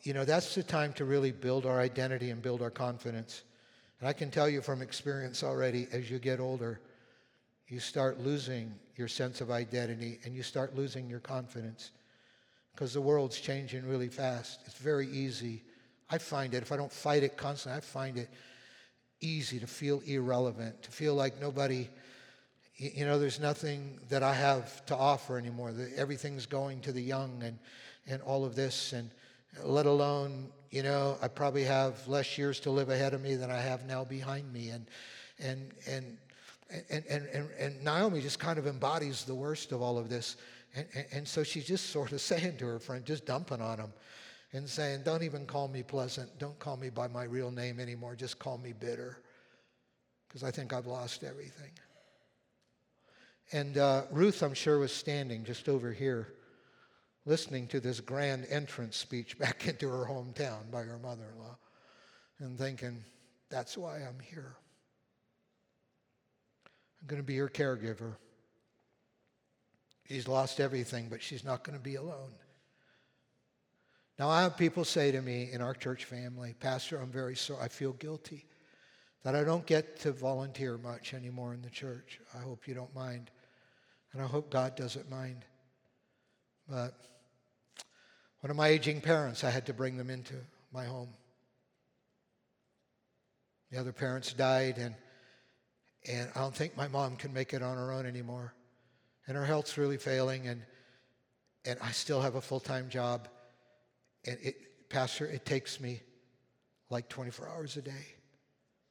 you 0.05 0.13
know, 0.13 0.25
that's 0.25 0.55
the 0.55 0.63
time 0.63 0.93
to 0.93 1.07
really 1.07 1.33
build 1.33 1.65
our 1.65 1.81
identity 1.81 2.31
and 2.31 2.43
build 2.43 2.61
our 2.61 2.71
confidence. 2.71 3.43
And 4.01 4.09
I 4.09 4.13
can 4.13 4.31
tell 4.31 4.49
you 4.49 4.61
from 4.61 4.83
experience 4.83 5.43
already, 5.43 5.89
as 5.93 6.11
you 6.11 6.19
get 6.19 6.41
older, 6.41 6.81
you 7.69 7.81
start 7.81 8.21
losing 8.21 8.75
your 8.97 9.09
sense 9.09 9.41
of 9.41 9.51
identity 9.51 10.21
and 10.25 10.35
you 10.35 10.43
start 10.43 10.77
losing 10.77 11.09
your 11.09 11.21
confidence 11.21 11.91
because 12.75 12.93
the 12.93 13.01
world's 13.01 13.41
changing 13.41 13.89
really 13.89 14.09
fast. 14.09 14.61
It's 14.67 14.77
very 14.77 15.09
easy. 15.09 15.63
I 16.11 16.19
find 16.19 16.53
it, 16.53 16.63
if 16.63 16.71
I 16.71 16.77
don't 16.77 16.93
fight 16.93 17.23
it 17.23 17.39
constantly, 17.39 17.79
I 17.79 17.81
find 17.81 18.19
it 18.19 18.29
easy 19.23 19.59
to 19.59 19.67
feel 19.67 20.03
irrelevant, 20.05 20.83
to 20.83 20.91
feel 20.91 21.15
like 21.15 21.41
nobody, 21.41 21.89
you 22.77 23.07
know, 23.07 23.19
there's 23.19 23.41
nothing 23.41 23.99
that 24.11 24.23
I 24.23 24.35
have 24.35 24.85
to 24.87 24.97
offer 24.97 25.39
anymore. 25.39 25.73
Everything's 25.97 26.45
going 26.45 26.83
to 26.83 26.93
the 26.93 27.01
young 27.01 27.43
and, 27.43 27.59
and 28.07 28.21
all 28.21 28.45
of 28.45 28.55
this. 28.55 28.93
And 28.93 29.11
let 29.63 29.87
alone, 29.87 30.51
you 30.71 30.83
know, 30.83 31.17
I 31.23 31.29
probably 31.29 31.65
have 31.65 32.07
less 32.09 32.37
years 32.37 32.61
to 32.61 32.71
live 32.71 32.91
ahead 32.91 33.15
of 33.15 33.23
me 33.23 33.37
than 33.37 33.51
I 33.51 33.61
have 33.61 33.87
now 33.87 34.05
behind 34.05 34.53
me. 34.53 34.71
And, 34.71 34.87
and, 35.39 35.73
and, 35.87 36.17
and, 36.91 37.05
and, 37.09 37.27
and, 37.27 37.49
and 37.59 37.85
Naomi 37.85 38.21
just 38.21 38.39
kind 38.39 38.59
of 38.59 38.67
embodies 38.67 39.25
the 39.25 39.35
worst 39.35 39.73
of 39.73 39.83
all 39.83 39.99
of 39.99 40.09
this. 40.09 40.37
And, 40.75 40.87
and, 40.95 41.07
and 41.13 41.29
so 41.29 41.43
she's 41.43 41.67
just 41.67 41.91
sort 41.91 42.13
of 42.13 42.21
saying 42.23 42.57
to 42.59 42.67
her 42.67 42.79
friend, 42.79 43.05
just 43.05 43.27
dumping 43.27 43.61
on 43.61 43.79
him 43.79 43.93
and 44.53 44.69
saying, 44.69 45.03
Don't 45.05 45.23
even 45.23 45.47
call 45.47 45.69
me 45.69 45.83
pleasant. 45.83 46.39
Don't 46.39 46.59
call 46.59 46.77
me 46.77 46.89
by 46.89 47.09
my 47.09 47.25
real 47.25 47.51
name 47.51 47.79
anymore. 47.79 48.15
Just 48.15 48.39
call 48.39 48.59
me 48.59 48.73
bitter 48.73 49.19
because 50.29 50.43
I 50.43 50.51
think 50.51 50.73
I've 50.73 50.87
lost 50.87 51.23
everything. 51.23 51.71
And 53.53 53.79
uh, 53.79 54.03
Ruth, 54.11 54.43
I'm 54.43 54.55
sure, 54.55 54.79
was 54.79 54.93
standing 54.93 55.45
just 55.45 55.69
over 55.69 55.93
here 55.93 56.29
listening 57.27 57.67
to 57.69 57.81
this 57.81 58.01
grand 58.01 58.47
entrance 58.51 58.97
speech 58.97 59.39
back 59.39 59.67
into 59.69 59.89
her 59.89 60.05
hometown 60.07 60.71
by 60.71 60.83
her 60.83 60.99
mother 60.99 61.25
in 61.33 61.39
law 61.39 61.57
and 62.39 62.59
thinking, 62.59 63.03
that's 63.51 63.77
why 63.79 63.97
I'm 63.97 64.19
here. 64.21 64.57
I'm 67.01 67.07
going 67.07 67.23
to 67.23 67.27
be 67.27 67.37
her 67.37 67.49
caregiver. 67.49 68.17
She's 70.09 70.29
lost 70.29 70.61
everything, 70.61 71.09
but 71.09 71.23
she's 71.23 71.45
not 71.45 71.65
going 71.65 71.79
to 71.79 71.83
be 71.83 71.95
alone. 71.95 72.33
Now, 74.19 74.29
I 74.29 74.43
have 74.43 74.57
people 74.57 74.85
say 74.85 75.11
to 75.11 75.21
me 75.21 75.51
in 75.53 75.61
our 75.61 75.75
church 75.75 76.05
family, 76.05 76.55
Pastor, 76.61 76.99
I'm 76.99 77.11
very 77.11 77.35
sorry. 77.35 77.61
I 77.63 77.69
feel 77.69 77.93
guilty 77.95 78.47
that 79.25 79.35
I 79.35 79.43
don't 79.43 79.67
get 79.67 79.99
to 80.01 80.13
volunteer 80.13 80.79
much 80.79 81.15
anymore 81.15 81.55
in 81.55 81.63
the 81.63 81.71
church. 81.71 82.21
I 82.35 82.39
hope 82.39 82.69
you 82.69 82.75
don't 82.75 82.95
mind. 82.95 83.31
And 84.13 84.23
I 84.23 84.27
hope 84.27 84.51
God 84.51 84.77
doesn't 84.77 85.11
mind. 85.11 85.45
But 86.69 86.95
one 88.45 88.51
of 88.51 88.59
my 88.59 88.69
aging 88.69 89.01
parents, 89.01 89.43
I 89.43 89.49
had 89.49 89.65
to 89.69 89.73
bring 89.73 89.97
them 89.97 90.11
into 90.11 90.35
my 90.71 90.85
home. 90.85 91.09
The 93.71 93.81
other 93.81 93.91
parents 93.91 94.35
died, 94.35 94.77
and, 94.77 94.95
and 96.07 96.29
I 96.37 96.41
don't 96.41 96.55
think 96.55 96.77
my 96.77 96.87
mom 96.87 97.17
can 97.17 97.33
make 97.33 97.55
it 97.55 97.63
on 97.63 97.79
her 97.79 97.91
own 97.91 98.05
anymore. 98.05 98.53
And 99.27 99.35
her 99.35 99.47
health's 99.47 99.79
really 99.79 99.97
failing, 99.97 100.47
and, 100.47 100.61
and 101.65 101.79
I 101.81 101.93
still 101.93 102.21
have 102.21 102.35
a 102.35 102.41
full 102.43 102.61
time 102.61 102.91
job. 102.91 103.29
And 104.27 104.37
it, 104.43 104.91
Pastor, 104.91 105.25
it 105.25 105.47
takes 105.47 105.81
me 105.81 106.03
like 106.91 107.09
24 107.09 107.49
hours 107.49 107.79
a 107.79 107.83
day. 107.83 108.15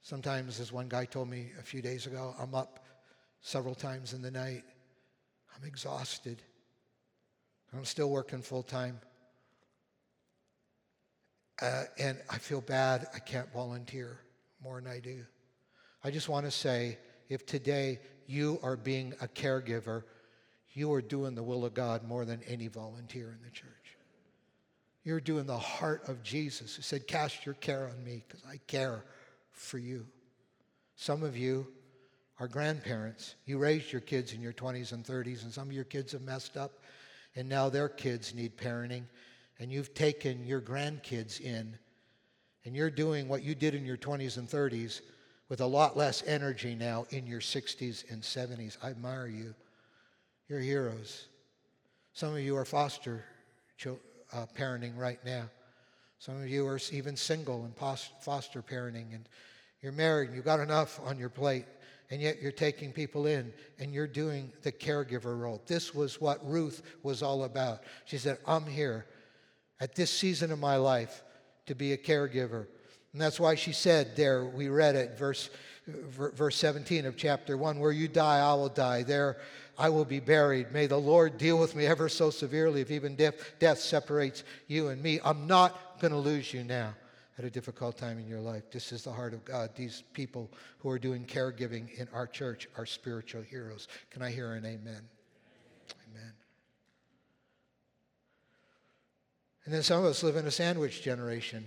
Sometimes, 0.02 0.60
as 0.60 0.72
one 0.72 0.90
guy 0.90 1.06
told 1.06 1.30
me 1.30 1.52
a 1.60 1.64
few 1.64 1.84
days 1.84 2.08
ago, 2.08 2.34
I'm 2.40 2.56
up 2.56 2.84
several 3.42 3.76
times 3.76 4.14
in 4.14 4.24
the 4.24 4.32
night. 4.32 4.64
I'm 5.56 5.64
exhausted. 5.64 6.42
I'm 7.72 7.86
still 7.86 8.10
working 8.10 8.42
full 8.42 8.64
time. 8.64 9.00
Uh, 11.63 11.86
and 11.98 12.17
I 12.29 12.39
feel 12.39 12.60
bad 12.60 13.08
I 13.15 13.20
can't 13.20 13.50
volunteer 13.53 14.20
more 14.62 14.82
than 14.82 14.91
I 14.91 15.00
do. 15.00 15.24
I 16.03 16.12
just 16.12 16.27
want 16.27 16.46
to 16.46 16.51
say 16.51 16.98
if 17.29 17.46
today 17.46 18.00
you 18.27 18.60
are 18.62 18.75
being 18.75 19.13
a 19.22 19.29
caregiver, 19.29 20.03
you 20.74 20.91
are 20.91 21.01
doing 21.01 21.36
the 21.36 21.43
will 21.43 21.63
of 21.63 21.74
God 21.74 22.03
more 22.03 22.25
than 22.25 22.41
any 22.50 22.67
volunteer 22.67 23.29
in 23.32 23.41
the 23.46 23.50
church. 23.50 23.70
You're 25.05 25.22
doing 25.22 25.46
the 25.46 25.58
heart 25.58 26.10
of 26.10 26.22
Jesus 26.22 26.75
who 26.75 26.82
said, 26.82 27.08
Cast 27.08 27.46
your 27.46 27.55
care 27.55 27.88
on 27.88 28.03
me 28.03 28.25
because 28.27 28.43
I 28.46 28.60
care 28.67 29.05
for 29.53 29.77
you. 29.77 30.05
Some 30.98 31.24
of 31.24 31.38
you 31.38 31.65
are 32.41 32.50
grandparents. 32.50 33.36
You 33.46 33.58
raised 33.58 33.89
your 33.89 34.01
kids 34.01 34.34
in 34.34 34.41
your 34.41 34.53
20s 34.53 34.91
and 34.91 35.05
30s, 35.05 35.43
and 35.43 35.53
some 35.53 35.70
of 35.70 35.74
your 35.74 35.86
kids 35.86 36.12
have 36.12 36.24
messed 36.24 36.58
up, 36.58 36.79
and 37.38 37.48
now 37.48 37.70
their 37.70 37.88
kids 37.88 38.36
need 38.36 38.58
parenting 38.58 39.03
and 39.63 39.72
you've 39.72 39.93
taken 39.93 40.46
your 40.46 40.60
grandkids 40.60 41.39
in, 41.39 41.77
and 42.65 42.75
you're 42.75 42.89
doing 42.89 43.29
what 43.29 43.43
you 43.43 43.55
did 43.55 43.74
in 43.74 43.86
your 43.86 43.96
20s 43.96 44.36
and 44.36 44.46
30s 44.46 45.00
with 45.48 45.62
a 45.62 45.65
lot 45.65 45.96
less 45.96 46.22
energy 46.27 46.75
now 46.75 47.05
in 47.12 47.25
your 47.25 47.39
60s 47.39 48.03
and 48.12 48.22
70s. 48.22 48.75
I 48.84 48.89
admire 48.89 49.27
you. 49.27 49.55
You're 50.50 50.60
heroes. 50.60 51.27
Some 52.12 52.34
of 52.34 52.41
you 52.41 52.58
are 52.58 52.65
foster 52.65 53.24
uh, 53.86 54.46
parenting 54.53 54.98
right 54.98 55.24
now. 55.24 55.43
Some 56.20 56.41
of 56.41 56.50
you 56.50 56.67
are 56.67 56.79
even 56.91 57.15
single 57.15 57.63
and 57.63 57.74
foster 58.20 58.62
parenting, 58.62 59.15
and 59.15 59.29
you're 59.82 59.93
married 59.93 60.27
and 60.27 60.36
you've 60.36 60.43
got 60.43 60.60
enough 60.60 61.00
on 61.05 61.17
your 61.17 61.29
plate, 61.29 61.67
and 62.12 62.22
yet 62.22 62.41
you're 62.41 62.51
taking 62.51 62.91
people 62.91 63.27
in 63.27 63.53
and 63.79 63.93
you're 63.93 64.08
doing 64.08 64.51
the 64.63 64.74
caregiver 64.74 65.39
role. 65.39 65.62
This 65.67 65.96
was 65.96 66.20
what 66.20 66.46
Ruth 66.46 66.82
was 67.01 67.24
all 67.24 67.46
about. 67.46 67.84
She 68.03 68.17
said, 68.17 68.39
I'm 68.46 68.65
here 68.65 69.05
at 69.84 69.96
this 69.96 70.10
season 70.10 70.50
of 70.50 70.60
my 70.60 70.78
life 70.78 71.24
to 71.66 71.75
be 71.75 71.92
a 71.92 71.98
caregiver. 71.98 72.68
And 73.12 73.22
that's 73.22 73.38
why 73.38 73.56
she 73.56 73.74
said 73.74 74.16
there, 74.16 74.46
we 74.46 74.70
read 74.70 74.96
it, 74.96 75.18
verse, 75.18 75.50
verse 75.86 76.56
17 76.56 77.06
of 77.06 77.18
chapter 77.18 77.58
1 77.58 77.80
where 77.80 77.92
you 77.92 78.08
die, 78.08 78.40
I 78.40 78.54
will 78.54 78.70
die. 78.70 79.04
There 79.04 79.42
I 79.78 79.90
will 79.90 80.06
be 80.06 80.22
buried. 80.22 80.72
May 80.72 80.88
the 80.88 80.98
Lord 80.98 81.38
deal 81.38 81.60
with 81.60 81.75
me 81.75 81.86
ever 81.86 82.08
so 82.08 82.30
severely 82.30 82.80
if 82.80 82.92
even 82.92 83.18
death, 83.18 83.36
death 83.60 83.80
separates 83.80 84.46
you 84.68 84.88
and 84.88 85.04
me. 85.04 85.20
I'm 85.22 85.48
not 85.48 86.00
going 86.00 86.13
to 86.13 86.18
lose 86.18 86.54
you 86.54 86.63
now 86.63 86.96
at 87.38 87.44
a 87.44 87.50
difficult 87.50 87.98
time 87.98 88.20
in 88.20 88.28
your 88.28 88.40
life. 88.40 88.72
This 88.72 88.94
is 88.94 89.04
the 89.04 89.12
heart 89.12 89.34
of 89.34 89.44
God. 89.44 89.72
These 89.75 90.04
people 90.13 90.50
who 90.78 90.90
are 90.92 91.00
doing 91.00 91.25
caregiving 91.25 91.94
in 92.00 92.08
our 92.13 92.28
church 92.28 92.70
are 92.78 92.86
spiritual 92.86 93.42
heroes. 93.42 93.90
Can 94.12 94.22
I 94.22 94.32
hear 94.32 94.54
an 94.54 94.66
amen? 94.66 95.02
And 99.65 99.74
then 99.74 99.84
some 99.84 100.00
of 100.00 100.05
us 100.05 100.24
live 100.24 100.36
in 100.36 100.46
a 100.46 100.51
sandwich 100.51 101.01
generation 101.01 101.65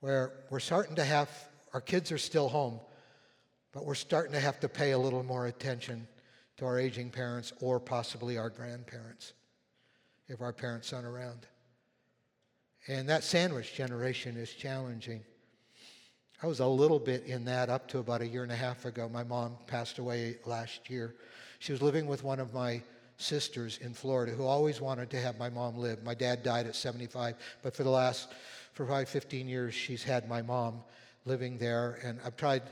where 0.00 0.32
we're 0.50 0.60
starting 0.60 0.96
to 0.96 1.04
have, 1.04 1.28
our 1.72 1.80
kids 1.80 2.12
are 2.12 2.18
still 2.18 2.48
home, 2.48 2.78
but 3.72 3.84
we're 3.84 3.94
starting 3.94 4.32
to 4.32 4.40
have 4.40 4.60
to 4.60 4.68
pay 4.68 4.92
a 4.92 4.98
little 4.98 5.22
more 5.22 5.46
attention 5.46 6.06
to 6.58 6.66
our 6.66 6.78
aging 6.78 7.10
parents 7.10 7.52
or 7.60 7.80
possibly 7.80 8.38
our 8.38 8.50
grandparents 8.50 9.32
if 10.28 10.40
our 10.40 10.52
parents 10.52 10.92
aren't 10.92 11.06
around. 11.06 11.46
And 12.88 13.08
that 13.08 13.24
sandwich 13.24 13.74
generation 13.74 14.36
is 14.36 14.52
challenging. 14.52 15.22
I 16.42 16.46
was 16.46 16.60
a 16.60 16.66
little 16.66 16.98
bit 16.98 17.24
in 17.24 17.44
that 17.44 17.68
up 17.70 17.86
to 17.88 17.98
about 17.98 18.20
a 18.20 18.26
year 18.26 18.42
and 18.42 18.50
a 18.50 18.56
half 18.56 18.84
ago. 18.84 19.08
My 19.08 19.22
mom 19.22 19.56
passed 19.66 19.98
away 19.98 20.38
last 20.44 20.90
year. 20.90 21.14
She 21.60 21.72
was 21.72 21.82
living 21.82 22.06
with 22.06 22.24
one 22.24 22.40
of 22.40 22.52
my 22.52 22.82
sisters 23.22 23.78
in 23.78 23.94
Florida 23.94 24.32
who 24.32 24.44
always 24.44 24.80
wanted 24.80 25.10
to 25.10 25.20
have 25.20 25.38
my 25.38 25.48
mom 25.48 25.78
live. 25.78 26.02
My 26.02 26.14
dad 26.14 26.42
died 26.42 26.66
at 26.66 26.76
75, 26.76 27.36
but 27.62 27.74
for 27.74 27.84
the 27.84 27.90
last, 27.90 28.32
for 28.72 28.84
probably 28.84 29.06
15 29.06 29.48
years, 29.48 29.74
she's 29.74 30.02
had 30.02 30.28
my 30.28 30.42
mom 30.42 30.82
living 31.24 31.58
there. 31.58 31.98
And 32.02 32.18
I've 32.24 32.36
tried 32.36 32.62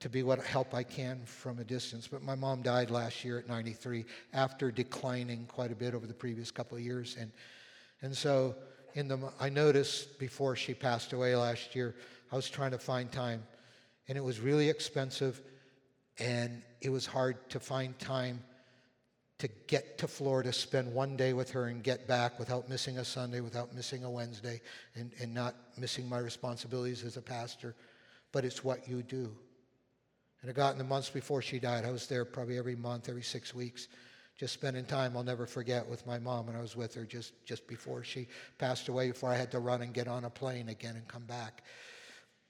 to 0.00 0.08
be 0.08 0.22
what 0.22 0.38
help 0.40 0.74
I 0.74 0.82
can 0.82 1.20
from 1.24 1.58
a 1.58 1.64
distance. 1.64 2.06
But 2.06 2.22
my 2.22 2.34
mom 2.34 2.62
died 2.62 2.90
last 2.90 3.24
year 3.24 3.38
at 3.38 3.48
93 3.48 4.04
after 4.32 4.70
declining 4.70 5.46
quite 5.46 5.72
a 5.72 5.76
bit 5.76 5.94
over 5.94 6.06
the 6.06 6.14
previous 6.14 6.50
couple 6.50 6.76
of 6.76 6.84
years. 6.84 7.16
And, 7.18 7.30
and 8.02 8.14
so 8.14 8.54
in 8.94 9.08
the, 9.08 9.32
I 9.40 9.48
noticed 9.48 10.18
before 10.18 10.56
she 10.56 10.74
passed 10.74 11.12
away 11.12 11.34
last 11.34 11.74
year, 11.74 11.94
I 12.30 12.36
was 12.36 12.50
trying 12.50 12.72
to 12.72 12.78
find 12.78 13.10
time. 13.10 13.42
And 14.08 14.18
it 14.18 14.24
was 14.24 14.40
really 14.40 14.68
expensive 14.68 15.40
and 16.18 16.62
it 16.80 16.90
was 16.90 17.06
hard 17.06 17.36
to 17.50 17.60
find 17.60 17.98
time 17.98 18.42
to 19.38 19.48
get 19.66 19.98
to 19.98 20.08
Florida, 20.08 20.52
spend 20.52 20.92
one 20.92 21.16
day 21.16 21.32
with 21.34 21.50
her, 21.50 21.66
and 21.66 21.82
get 21.82 22.08
back 22.08 22.38
without 22.38 22.68
missing 22.68 22.98
a 22.98 23.04
Sunday, 23.04 23.40
without 23.40 23.74
missing 23.74 24.04
a 24.04 24.10
Wednesday, 24.10 24.62
and, 24.94 25.12
and 25.20 25.34
not 25.34 25.54
missing 25.76 26.08
my 26.08 26.18
responsibilities 26.18 27.04
as 27.04 27.16
a 27.16 27.22
pastor. 27.22 27.74
But 28.32 28.44
it's 28.44 28.64
what 28.64 28.88
you 28.88 29.02
do. 29.02 29.30
And 30.40 30.50
I 30.50 30.54
got 30.54 30.72
in 30.72 30.78
the 30.78 30.84
months 30.84 31.10
before 31.10 31.42
she 31.42 31.58
died, 31.58 31.84
I 31.84 31.90
was 31.90 32.06
there 32.06 32.24
probably 32.24 32.56
every 32.56 32.76
month, 32.76 33.08
every 33.08 33.22
six 33.22 33.54
weeks, 33.54 33.88
just 34.38 34.54
spending 34.54 34.84
time 34.84 35.16
I'll 35.16 35.22
never 35.22 35.46
forget 35.46 35.86
with 35.86 36.06
my 36.06 36.18
mom. 36.18 36.48
And 36.48 36.56
I 36.56 36.60
was 36.60 36.76
with 36.76 36.94
her 36.94 37.04
just, 37.04 37.32
just 37.44 37.66
before 37.66 38.04
she 38.04 38.28
passed 38.58 38.88
away, 38.88 39.10
before 39.10 39.30
I 39.30 39.36
had 39.36 39.50
to 39.52 39.58
run 39.58 39.82
and 39.82 39.92
get 39.92 40.08
on 40.08 40.24
a 40.24 40.30
plane 40.30 40.68
again 40.70 40.96
and 40.96 41.06
come 41.08 41.24
back. 41.24 41.62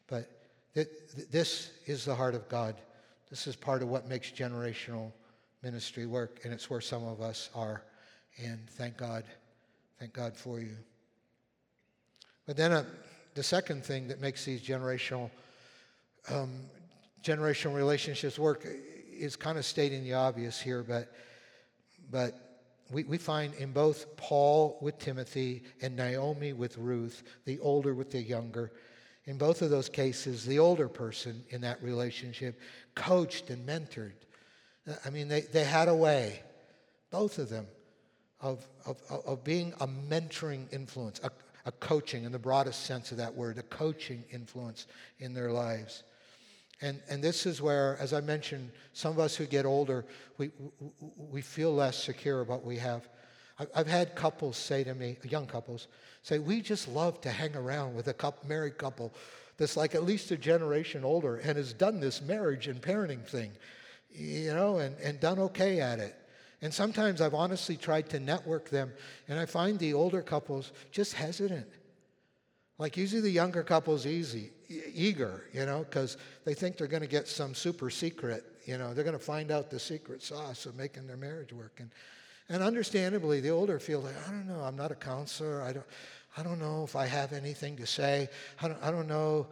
But 0.08 0.30
th- 0.74 0.88
th- 1.14 1.28
this 1.30 1.70
is 1.86 2.04
the 2.04 2.14
heart 2.14 2.34
of 2.34 2.48
God. 2.48 2.76
This 3.30 3.46
is 3.46 3.56
part 3.56 3.82
of 3.82 3.88
what 3.88 4.08
makes 4.08 4.30
generational 4.30 5.12
ministry 5.66 6.06
work, 6.06 6.38
and 6.44 6.52
it's 6.52 6.70
where 6.70 6.80
some 6.80 7.04
of 7.04 7.20
us 7.20 7.50
are. 7.52 7.82
And 8.38 8.70
thank 8.70 8.96
God, 8.96 9.24
thank 9.98 10.12
God 10.12 10.36
for 10.36 10.60
you. 10.60 10.76
But 12.46 12.56
then 12.56 12.70
uh, 12.70 12.84
the 13.34 13.42
second 13.42 13.84
thing 13.84 14.06
that 14.06 14.20
makes 14.20 14.44
these 14.44 14.62
generational 14.62 15.28
um, 16.30 16.60
generational 17.24 17.74
relationships 17.74 18.38
work 18.38 18.64
is 19.12 19.34
kind 19.34 19.58
of 19.58 19.64
stating 19.64 20.04
the 20.04 20.14
obvious 20.14 20.60
here, 20.60 20.84
but 20.84 21.12
but 22.12 22.32
we, 22.92 23.02
we 23.02 23.18
find 23.18 23.52
in 23.54 23.72
both 23.72 24.16
Paul 24.16 24.78
with 24.80 25.00
Timothy 25.00 25.64
and 25.82 25.96
Naomi 25.96 26.52
with 26.52 26.78
Ruth, 26.78 27.24
the 27.44 27.58
older 27.58 27.92
with 27.92 28.12
the 28.12 28.22
younger, 28.22 28.70
in 29.24 29.36
both 29.36 29.62
of 29.62 29.70
those 29.70 29.88
cases, 29.88 30.46
the 30.46 30.60
older 30.60 30.88
person 30.88 31.42
in 31.50 31.60
that 31.62 31.82
relationship 31.82 32.60
coached 32.94 33.50
and 33.50 33.68
mentored. 33.68 34.12
I 35.04 35.10
mean, 35.10 35.28
they, 35.28 35.42
they 35.42 35.64
had 35.64 35.88
a 35.88 35.94
way, 35.94 36.40
both 37.10 37.38
of 37.38 37.48
them, 37.48 37.66
of, 38.40 38.66
of, 38.84 38.98
of 39.10 39.44
being 39.44 39.72
a 39.80 39.86
mentoring 39.86 40.72
influence, 40.72 41.20
a, 41.24 41.30
a 41.64 41.72
coaching 41.72 42.24
in 42.24 42.32
the 42.32 42.38
broadest 42.38 42.86
sense 42.86 43.10
of 43.10 43.18
that 43.18 43.34
word, 43.34 43.58
a 43.58 43.62
coaching 43.62 44.24
influence 44.30 44.86
in 45.18 45.34
their 45.34 45.50
lives. 45.50 46.04
And, 46.82 47.00
and 47.08 47.24
this 47.24 47.46
is 47.46 47.62
where, 47.62 47.96
as 48.00 48.12
I 48.12 48.20
mentioned, 48.20 48.70
some 48.92 49.12
of 49.12 49.18
us 49.18 49.34
who 49.34 49.46
get 49.46 49.64
older, 49.64 50.04
we, 50.36 50.50
we 51.16 51.40
feel 51.40 51.74
less 51.74 51.96
secure 51.96 52.42
about 52.42 52.58
what 52.58 52.66
we 52.66 52.76
have. 52.76 53.08
I've 53.74 53.86
had 53.86 54.14
couples 54.14 54.58
say 54.58 54.84
to 54.84 54.94
me, 54.94 55.16
young 55.24 55.46
couples, 55.46 55.88
say, 56.22 56.38
we 56.38 56.60
just 56.60 56.88
love 56.88 57.22
to 57.22 57.30
hang 57.30 57.56
around 57.56 57.94
with 57.94 58.08
a 58.08 58.12
couple, 58.12 58.46
married 58.46 58.76
couple 58.76 59.14
that's 59.56 59.78
like 59.78 59.94
at 59.94 60.04
least 60.04 60.30
a 60.30 60.36
generation 60.36 61.04
older 61.04 61.36
and 61.36 61.56
has 61.56 61.72
done 61.72 61.98
this 61.98 62.20
marriage 62.20 62.68
and 62.68 62.82
parenting 62.82 63.26
thing, 63.26 63.52
you 64.10 64.54
know, 64.54 64.78
and, 64.78 64.96
and 64.98 65.20
done 65.20 65.38
okay 65.38 65.80
at 65.80 65.98
it. 65.98 66.14
And 66.62 66.72
sometimes 66.72 67.20
I've 67.20 67.34
honestly 67.34 67.76
tried 67.76 68.08
to 68.10 68.20
network 68.20 68.70
them, 68.70 68.92
and 69.28 69.38
I 69.38 69.46
find 69.46 69.78
the 69.78 69.94
older 69.94 70.22
couples 70.22 70.72
just 70.90 71.12
hesitant. 71.12 71.66
Like 72.78 72.96
usually 72.96 73.22
the 73.22 73.30
younger 73.30 73.62
couple's 73.62 74.06
easy, 74.06 74.50
eager, 74.68 75.44
you 75.52 75.64
know, 75.64 75.80
because 75.80 76.16
they 76.44 76.54
think 76.54 76.76
they're 76.76 76.86
going 76.86 77.02
to 77.02 77.08
get 77.08 77.28
some 77.28 77.54
super 77.54 77.88
secret, 77.88 78.44
you 78.66 78.76
know, 78.78 78.92
they're 78.92 79.04
going 79.04 79.18
to 79.18 79.24
find 79.24 79.50
out 79.50 79.70
the 79.70 79.78
secret 79.78 80.22
sauce 80.22 80.66
of 80.66 80.76
making 80.76 81.06
their 81.06 81.16
marriage 81.16 81.52
work. 81.52 81.78
And, 81.78 81.90
and 82.48 82.62
understandably, 82.62 83.40
the 83.40 83.50
older 83.50 83.78
feel 83.78 84.00
like, 84.00 84.14
I 84.26 84.30
don't 84.30 84.46
know, 84.46 84.60
I'm 84.60 84.76
not 84.76 84.90
a 84.90 84.96
counselor. 84.96 85.62
I 85.62 85.72
don't, 85.72 85.86
I 86.36 86.42
don't 86.42 86.58
know 86.58 86.84
if 86.84 86.96
I 86.96 87.06
have 87.06 87.32
anything 87.32 87.76
to 87.76 87.86
say. 87.86 88.28
I 88.60 88.68
don't, 88.68 88.82
I 88.82 88.90
don't 88.90 89.08
know, 89.08 89.46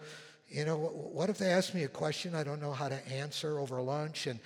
you 0.48 0.64
know, 0.64 0.76
what, 0.76 1.30
if 1.30 1.38
they 1.38 1.50
ask 1.50 1.74
me 1.74 1.84
a 1.84 1.88
question 1.88 2.34
I 2.34 2.44
don't 2.44 2.60
know 2.60 2.72
how 2.72 2.88
to 2.88 3.08
answer 3.08 3.58
over 3.58 3.80
lunch? 3.80 4.26
And, 4.26 4.38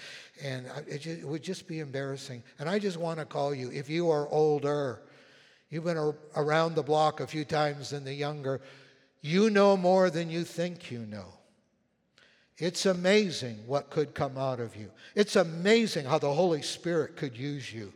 and 0.42 0.66
it, 0.87 0.98
just, 0.98 1.20
it 1.20 1.26
would 1.26 1.42
just 1.42 1.66
be 1.66 1.80
embarrassing. 1.80 2.42
And 2.58 2.68
I 2.68 2.78
just 2.78 2.96
want 2.96 3.18
to 3.18 3.24
call 3.24 3.54
you, 3.54 3.70
if 3.70 3.90
you 3.90 4.11
are 4.11 4.28
older, 4.28 5.02
You've 5.70 5.84
been 5.84 6.14
around 6.34 6.74
the 6.74 6.82
block 6.82 7.20
a 7.20 7.26
few 7.26 7.44
times 7.44 7.90
than 7.90 8.04
the 8.04 8.14
younger. 8.14 8.61
You 9.20 9.50
know 9.50 9.76
more 9.76 10.08
than 10.08 10.30
you 10.30 10.44
think 10.44 10.90
you 10.90 11.00
know. 11.00 11.34
It's 12.56 12.87
amazing 12.87 13.58
what 13.66 13.90
could 13.90 14.14
come 14.14 14.38
out 14.38 14.61
of 14.61 14.74
you. 14.74 14.90
It's 15.14 15.37
amazing 15.37 16.06
how 16.06 16.18
the 16.18 16.32
Holy 16.32 16.62
Spirit 16.62 17.16
could 17.16 17.37
use 17.37 17.72
you 17.72 17.92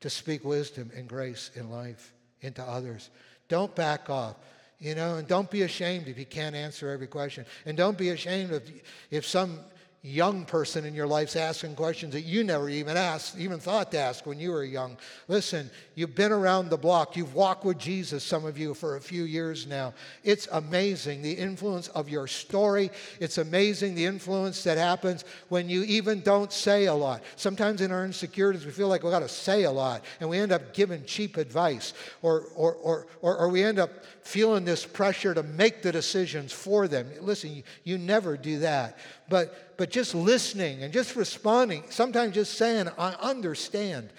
to 0.00 0.10
speak 0.10 0.44
wisdom 0.44 0.90
and 0.94 1.08
grace 1.08 1.50
in 1.54 1.70
life 1.70 2.12
into 2.40 2.62
others. 2.62 3.10
Don't 3.48 3.74
back 3.74 4.10
off. 4.10 4.36
You 4.78 4.94
know, 4.94 5.16
and 5.16 5.26
don't 5.26 5.50
be 5.50 5.62
ashamed 5.62 6.06
if 6.06 6.18
you 6.18 6.26
can't 6.26 6.54
answer 6.54 6.90
every 6.90 7.06
question. 7.06 7.46
And 7.64 7.76
don't 7.76 7.96
be 7.96 8.10
ashamed 8.10 8.52
if, 8.52 8.62
if 9.10 9.26
some 9.26 9.60
young 10.02 10.44
person 10.44 10.84
in 10.84 10.94
your 10.94 11.06
life's 11.06 11.34
asking 11.34 11.74
questions 11.74 12.12
that 12.12 12.22
you 12.22 12.44
never 12.44 12.68
even 12.68 12.96
asked, 12.96 13.36
even 13.38 13.58
thought 13.58 13.90
to 13.90 13.98
ask 13.98 14.24
when 14.24 14.38
you 14.38 14.52
were 14.52 14.62
young. 14.64 14.96
Listen, 15.26 15.68
you've 15.96 16.14
been 16.14 16.30
around 16.30 16.68
the 16.68 16.76
block. 16.76 17.16
You've 17.16 17.34
walked 17.34 17.64
with 17.64 17.78
Jesus, 17.78 18.22
some 18.22 18.44
of 18.44 18.56
you, 18.56 18.72
for 18.72 18.96
a 18.96 19.00
few 19.00 19.24
years 19.24 19.66
now. 19.66 19.94
It's 20.22 20.46
amazing 20.52 21.22
the 21.22 21.32
influence 21.32 21.88
of 21.88 22.08
your 22.08 22.28
story. 22.28 22.90
It's 23.18 23.38
amazing 23.38 23.96
the 23.96 24.04
influence 24.04 24.62
that 24.62 24.78
happens 24.78 25.24
when 25.48 25.68
you 25.68 25.82
even 25.82 26.20
don't 26.20 26.52
say 26.52 26.86
a 26.86 26.94
lot. 26.94 27.22
Sometimes 27.34 27.80
in 27.80 27.90
our 27.90 28.04
insecurities, 28.04 28.64
we 28.64 28.70
feel 28.70 28.88
like 28.88 29.02
we've 29.02 29.10
got 29.10 29.20
to 29.20 29.28
say 29.28 29.64
a 29.64 29.72
lot, 29.72 30.04
and 30.20 30.30
we 30.30 30.38
end 30.38 30.52
up 30.52 30.72
giving 30.72 31.04
cheap 31.04 31.36
advice, 31.36 31.94
or, 32.22 32.44
or, 32.54 32.74
or, 32.74 33.06
or, 33.22 33.36
or 33.38 33.48
we 33.48 33.64
end 33.64 33.80
up 33.80 33.90
feeling 34.22 34.64
this 34.64 34.84
pressure 34.84 35.34
to 35.34 35.42
make 35.42 35.82
the 35.82 35.92
decisions 35.92 36.52
for 36.52 36.86
them. 36.86 37.08
Listen, 37.20 37.54
you, 37.54 37.62
you 37.84 37.98
never 37.98 38.36
do 38.36 38.60
that. 38.60 38.98
But, 39.28 39.76
but 39.76 39.90
just 39.90 40.14
listening 40.14 40.82
and 40.82 40.92
just 40.92 41.16
responding, 41.16 41.84
sometimes 41.90 42.34
just 42.34 42.54
saying, 42.54 42.88
I 42.98 43.10
understand, 43.14 44.10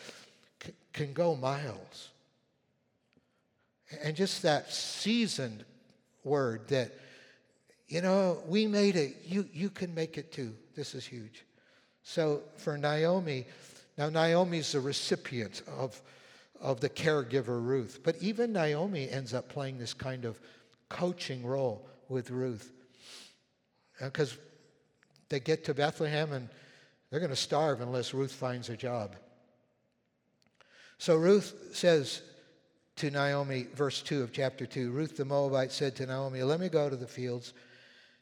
c- 0.63 0.73
can 0.93 1.13
go 1.13 1.35
miles. 1.35 2.09
And 4.03 4.15
just 4.15 4.41
that 4.41 4.71
seasoned 4.71 5.63
word 6.23 6.67
that, 6.67 6.91
you 7.87 8.01
know, 8.01 8.43
we 8.47 8.67
made 8.67 8.95
it, 8.97 9.17
you, 9.25 9.47
you 9.53 9.69
can 9.69 9.93
make 9.95 10.17
it 10.17 10.31
too. 10.31 10.53
This 10.75 10.93
is 10.93 11.05
huge. 11.05 11.45
So 12.03 12.41
for 12.57 12.77
Naomi, 12.77 13.45
now 13.97 14.09
Naomi's 14.09 14.73
the 14.73 14.79
recipient 14.79 15.61
of 15.77 16.01
of 16.61 16.79
the 16.79 16.89
caregiver 16.89 17.63
Ruth. 17.63 17.99
But 18.03 18.17
even 18.21 18.53
Naomi 18.53 19.09
ends 19.09 19.33
up 19.33 19.49
playing 19.49 19.77
this 19.77 19.93
kind 19.93 20.25
of 20.25 20.39
coaching 20.89 21.45
role 21.45 21.87
with 22.09 22.29
Ruth. 22.29 22.71
Because 24.01 24.33
uh, 24.33 24.37
they 25.29 25.39
get 25.39 25.65
to 25.65 25.73
Bethlehem 25.73 26.33
and 26.33 26.49
they're 27.09 27.19
going 27.19 27.29
to 27.29 27.35
starve 27.35 27.81
unless 27.81 28.13
Ruth 28.13 28.31
finds 28.31 28.69
a 28.69 28.77
job. 28.77 29.15
So 30.97 31.15
Ruth 31.15 31.53
says 31.73 32.21
to 32.97 33.11
Naomi, 33.11 33.67
verse 33.75 34.01
2 34.01 34.23
of 34.23 34.33
chapter 34.33 34.65
2 34.65 34.91
Ruth 34.91 35.17
the 35.17 35.25
Moabite 35.25 35.71
said 35.71 35.95
to 35.97 36.05
Naomi, 36.05 36.43
Let 36.43 36.59
me 36.59 36.69
go 36.69 36.89
to 36.89 36.95
the 36.95 37.07
fields 37.07 37.53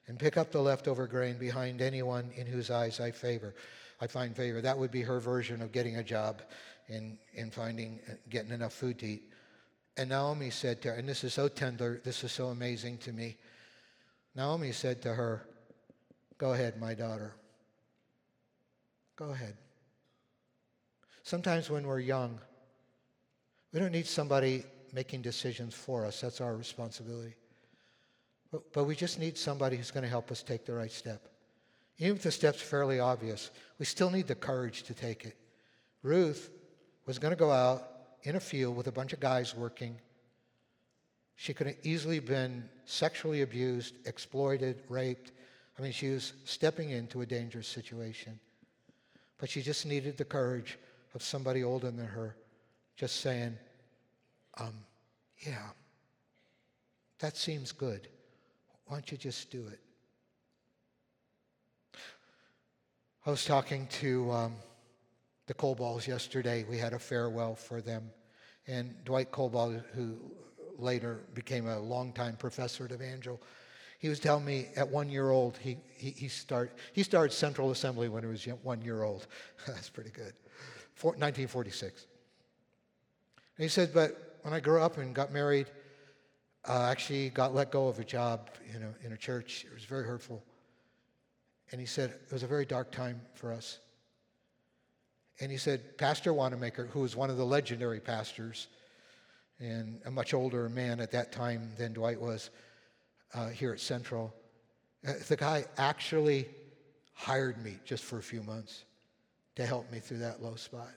and 0.07 0.19
pick 0.19 0.37
up 0.37 0.51
the 0.51 0.61
leftover 0.61 1.07
grain 1.07 1.37
behind 1.37 1.81
anyone 1.81 2.29
in 2.35 2.45
whose 2.45 2.69
eyes 2.69 2.99
I 2.99 3.11
favor. 3.11 3.55
I 4.01 4.07
find 4.07 4.35
favor. 4.35 4.61
That 4.61 4.77
would 4.77 4.91
be 4.91 5.01
her 5.01 5.19
version 5.19 5.61
of 5.61 5.71
getting 5.71 5.97
a 5.97 6.03
job 6.03 6.41
and, 6.89 7.17
in 7.33 7.49
finding, 7.49 7.99
getting 8.29 8.51
enough 8.51 8.73
food 8.73 8.99
to 8.99 9.07
eat. 9.07 9.31
And 9.97 10.09
Naomi 10.09 10.49
said 10.49 10.81
to 10.81 10.89
her, 10.89 10.95
and 10.95 11.07
this 11.07 11.23
is 11.23 11.33
so 11.33 11.47
tender, 11.47 12.01
this 12.03 12.23
is 12.23 12.31
so 12.31 12.47
amazing 12.47 12.97
to 12.99 13.13
me. 13.13 13.37
Naomi 14.35 14.73
said 14.73 15.01
to 15.03 15.13
her, 15.13 15.47
Go 16.38 16.54
ahead, 16.54 16.80
my 16.80 16.93
daughter. 16.93 17.34
Go 19.15 19.30
ahead. 19.30 19.56
Sometimes 21.24 21.69
when 21.69 21.88
we're 21.88 22.00
young, 22.00 22.39
we 23.71 23.80
don't 23.80 23.91
need 23.91 24.06
somebody 24.06 24.63
making 24.93 25.21
decisions 25.21 25.74
for 25.74 26.06
us. 26.06 26.21
That's 26.21 26.41
our 26.41 26.56
responsibility. 26.56 27.36
But, 28.52 28.74
but 28.74 28.84
we 28.86 28.95
just 28.95 29.19
need 29.19 29.38
somebody 29.38 29.78
who's 29.78 29.91
going 29.91 30.04
to 30.04 30.10
help 30.10 30.32
us 30.32 30.43
take 30.43 30.65
the 30.65 30.74
right 30.74 30.91
step. 30.91 31.28
Even 31.98 32.17
if 32.17 32.24
the 32.24 32.32
step's 32.32 32.62
fairly 32.62 33.00
obvious, 33.00 33.52
we 33.80 33.86
still 33.86 34.10
need 34.10 34.28
the 34.28 34.36
courage 34.36 34.84
to 34.84 34.93
take 34.93 35.26
it. 35.26 35.36
Ruth 36.04 36.50
was 37.06 37.19
going 37.19 37.32
to 37.32 37.39
go 37.39 37.52
out 37.52 37.84
in 38.24 38.36
a 38.36 38.39
field 38.39 38.76
with 38.76 38.88
a 38.88 38.91
bunch 38.91 39.13
of 39.13 39.19
guys 39.19 39.56
working. 39.56 39.98
She 41.36 41.54
could 41.54 41.67
have 41.67 41.78
easily 41.84 42.19
been 42.19 42.69
sexually 42.86 43.41
abused, 43.41 43.95
exploited, 44.06 44.84
raped. 44.89 45.32
I 45.77 45.81
mean, 45.81 45.91
she 45.91 46.09
was 46.09 46.33
stepping 46.45 46.91
into 46.91 47.21
a 47.21 47.25
dangerous 47.25 47.67
situation. 47.67 48.39
But 49.38 49.49
she 49.49 49.61
just 49.61 49.85
needed 49.85 50.17
the 50.17 50.25
courage 50.25 50.77
of 51.13 51.21
somebody 51.21 51.63
older 51.63 51.91
than 51.91 52.05
her 52.05 52.35
just 52.95 53.17
saying, 53.17 53.57
um, 54.57 54.73
yeah, 55.45 55.69
that 57.19 57.35
seems 57.35 57.71
good. 57.71 58.07
Why 58.85 58.97
don't 58.97 59.11
you 59.11 59.17
just 59.17 59.51
do 59.51 59.67
it? 59.67 59.79
I 63.25 63.31
was 63.31 63.43
talking 63.43 63.88
to 63.88 64.31
um, 64.31 64.55
the 65.47 65.53
Colballs 65.53 66.07
yesterday. 66.07 66.63
We 66.69 66.77
had 66.77 66.93
a 66.93 66.99
farewell 66.99 67.55
for 67.55 67.81
them. 67.81 68.11
And 68.67 68.95
Dwight 69.03 69.31
Colball, 69.31 69.83
who 69.93 70.17
later 70.77 71.21
became 71.33 71.67
a 71.67 71.79
longtime 71.79 72.35
professor 72.38 72.85
at 72.85 72.91
Evangel, 72.91 73.41
he 73.99 74.10
was 74.10 74.19
telling 74.19 74.45
me 74.45 74.67
at 74.75 74.88
one 74.88 75.10
year 75.10 75.29
old, 75.29 75.58
he, 75.58 75.77
he, 75.95 76.12
he, 76.12 76.27
start, 76.27 76.77
he 76.93 77.03
started 77.03 77.34
Central 77.34 77.71
Assembly 77.71 78.10
when 78.10 78.23
he 78.23 78.29
was 78.29 78.45
one 78.63 78.81
year 78.81 79.03
old. 79.03 79.27
That's 79.67 79.89
pretty 79.89 80.12
good. 80.12 80.34
1946. 81.01 82.05
And 83.58 83.63
he 83.63 83.69
said, 83.69 83.93
but 83.93 84.39
when 84.41 84.53
I 84.53 84.60
grew 84.60 84.81
up 84.81 84.97
and 84.97 85.13
got 85.13 85.31
married, 85.31 85.67
uh, 86.67 86.88
actually 86.89 87.29
got 87.29 87.53
let 87.53 87.71
go 87.71 87.88
of 87.88 87.99
a 87.99 88.03
job 88.03 88.49
you 88.73 88.79
know, 88.79 88.93
in 89.03 89.12
a 89.12 89.17
church. 89.17 89.65
It 89.69 89.73
was 89.73 89.86
very 89.86 90.05
hurtful. 90.05 90.43
And 91.71 91.79
he 91.79 91.88
said, 91.88 92.12
it 92.12 92.31
was 92.34 92.43
a 92.43 92.47
very 92.47 92.65
dark 92.65 92.91
time 92.91 93.21
for 93.34 93.51
us. 93.51 93.79
And 95.39 95.51
he 95.51 95.58
said, 95.58 95.97
Pastor 95.97 96.34
Wanamaker, 96.34 96.88
who 96.88 97.01
was 97.01 97.15
one 97.15 97.29
of 97.29 97.38
the 97.38 97.45
legendary 97.45 97.99
pastors 97.99 98.67
and 99.60 99.99
a 100.05 100.12
much 100.12 100.34
older 100.34 100.69
man 100.69 100.99
at 100.99 101.12
that 101.12 101.31
time 101.31 101.71
than 101.77 101.93
Dwight 101.93 102.19
was 102.19 102.49
uh, 103.36 103.50
here 103.50 103.71
at 103.71 103.80
Central, 103.80 104.34
uh, 105.08 105.13
the 105.28 105.36
guy 105.36 105.65
actually 105.78 106.48
hired 107.13 107.63
me 107.63 107.78
just 107.86 108.04
for 108.04 108.17
a 108.17 108.24
few 108.24 108.41
months 108.41 108.86
to 109.56 109.65
help 109.65 109.91
me 109.91 110.00
through 110.00 110.19
that 110.19 110.41
low 110.41 110.56
spot 110.56 110.91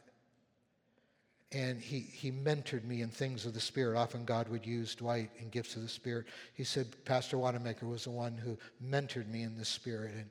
and 1.52 1.80
he, 1.80 2.00
he 2.00 2.30
mentored 2.30 2.84
me 2.84 3.00
in 3.00 3.08
things 3.08 3.46
of 3.46 3.54
the 3.54 3.60
Spirit. 3.60 3.96
Often 3.96 4.26
God 4.26 4.48
would 4.48 4.66
use 4.66 4.94
Dwight 4.94 5.30
in 5.38 5.48
gifts 5.48 5.76
of 5.76 5.82
the 5.82 5.88
Spirit. 5.88 6.26
He 6.54 6.64
said 6.64 6.86
Pastor 7.04 7.38
Wanamaker 7.38 7.86
was 7.86 8.04
the 8.04 8.10
one 8.10 8.36
who 8.36 8.58
mentored 8.84 9.28
me 9.28 9.42
in 9.42 9.56
the 9.56 9.64
Spirit, 9.64 10.12
and, 10.14 10.30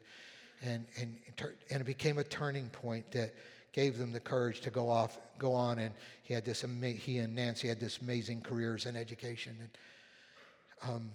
and, 0.62 0.86
and, 1.00 1.18
and 1.72 1.82
it 1.82 1.86
became 1.86 2.20
a 2.20 2.24
turning 2.24 2.70
point 2.70 3.10
that 3.12 3.34
gave 3.74 3.98
them 3.98 4.12
the 4.12 4.20
courage 4.20 4.62
to 4.62 4.70
go 4.70 4.90
off, 4.90 5.18
go 5.40 5.54
on, 5.54 5.80
and 5.80 5.94
he 6.24 6.34
had 6.36 6.46
this, 6.46 6.64
he 6.82 7.18
and 7.18 7.36
Nancy 7.36 7.68
had 7.68 7.80
this 7.80 8.00
amazing 8.00 8.42
careers 8.42 8.86
in 8.86 8.96
education. 8.96 9.58
And, 9.60 10.94
um, 10.94 11.12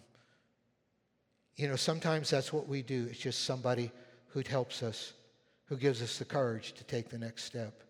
you 1.56 1.68
know, 1.68 1.76
sometimes 1.76 2.30
that's 2.30 2.52
what 2.52 2.68
we 2.68 2.82
do. 2.82 3.06
It's 3.10 3.18
just 3.18 3.44
somebody 3.44 3.90
who 4.28 4.42
helps 4.48 4.82
us, 4.82 5.12
who 5.66 5.76
gives 5.76 6.02
us 6.02 6.18
the 6.18 6.24
courage 6.24 6.72
to 6.72 6.84
take 6.84 7.08
the 7.10 7.18
next 7.18 7.44
step 7.44 7.82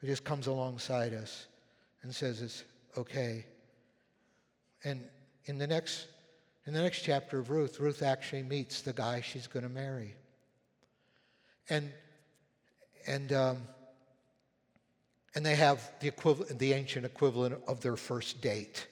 who 0.00 0.06
just 0.06 0.24
comes 0.24 0.46
alongside 0.46 1.12
us 1.12 1.46
and 2.02 2.14
says 2.14 2.40
it's 2.40 2.64
okay. 2.96 3.44
And 4.84 5.04
in 5.44 5.58
the 5.58 5.66
next 5.66 6.06
in 6.66 6.74
the 6.74 6.82
next 6.82 7.00
chapter 7.00 7.38
of 7.38 7.50
Ruth, 7.50 7.80
Ruth 7.80 8.02
actually 8.02 8.42
meets 8.42 8.82
the 8.82 8.92
guy 8.92 9.22
she's 9.22 9.46
going 9.46 9.62
to 9.62 9.72
marry. 9.72 10.14
And 11.68 11.90
and 13.06 13.32
um, 13.32 13.58
and 15.34 15.44
they 15.44 15.56
have 15.56 15.90
the 16.00 16.08
equivalent, 16.08 16.58
the 16.58 16.72
ancient 16.72 17.04
equivalent 17.04 17.60
of 17.66 17.80
their 17.80 17.96
first 17.96 18.40
date. 18.40 18.86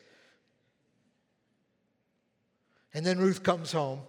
And 2.95 3.05
then 3.05 3.19
Ruth 3.19 3.43
comes 3.43 3.73
home, 3.73 4.01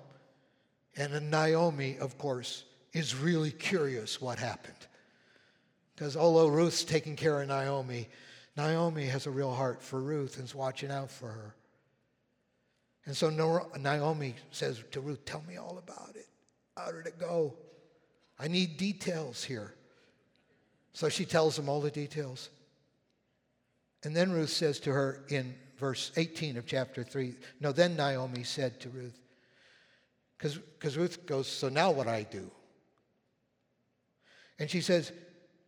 and 0.95 1.29
Naomi, 1.29 1.97
of 1.99 2.17
course, 2.17 2.63
is 2.93 3.15
really 3.15 3.51
curious 3.51 4.21
what 4.21 4.39
happened. 4.39 4.75
Because 5.95 6.15
although 6.15 6.47
Ruth's 6.47 6.83
taking 6.83 7.15
care 7.15 7.41
of 7.41 7.47
Naomi, 7.47 8.07
Naomi 8.55 9.05
has 9.05 9.27
a 9.27 9.31
real 9.31 9.53
heart 9.53 9.81
for 9.83 9.99
Ruth 9.99 10.37
and 10.37 10.45
is 10.45 10.55
watching 10.55 10.91
out 10.91 11.11
for 11.11 11.27
her. 11.27 11.55
And 13.05 13.15
so 13.15 13.29
Naomi 13.77 14.35
says 14.51 14.83
to 14.91 15.01
Ruth, 15.01 15.25
Tell 15.25 15.43
me 15.47 15.57
all 15.57 15.77
about 15.77 16.15
it. 16.15 16.27
How 16.77 16.91
did 16.91 17.05
it 17.07 17.19
go? 17.19 17.55
I 18.39 18.47
need 18.47 18.77
details 18.77 19.43
here. 19.43 19.73
So 20.93 21.09
she 21.09 21.25
tells 21.25 21.57
him 21.57 21.69
all 21.69 21.81
the 21.81 21.91
details. 21.91 22.49
And 24.03 24.15
then 24.15 24.31
Ruth 24.31 24.49
says 24.49 24.79
to 24.81 24.91
her 24.93 25.23
in 25.29 25.55
verse 25.79 26.11
18 26.17 26.57
of 26.57 26.65
chapter 26.65 27.03
3 27.03 27.33
No, 27.59 27.71
then 27.71 27.95
Naomi 27.95 28.43
said 28.43 28.79
to 28.81 28.89
Ruth, 28.89 29.19
because 30.37 30.97
Ruth 30.97 31.25
goes, 31.25 31.47
So 31.47 31.69
now 31.69 31.91
what 31.91 32.07
I 32.07 32.23
do? 32.23 32.51
And 34.59 34.69
she 34.69 34.81
says, 34.81 35.11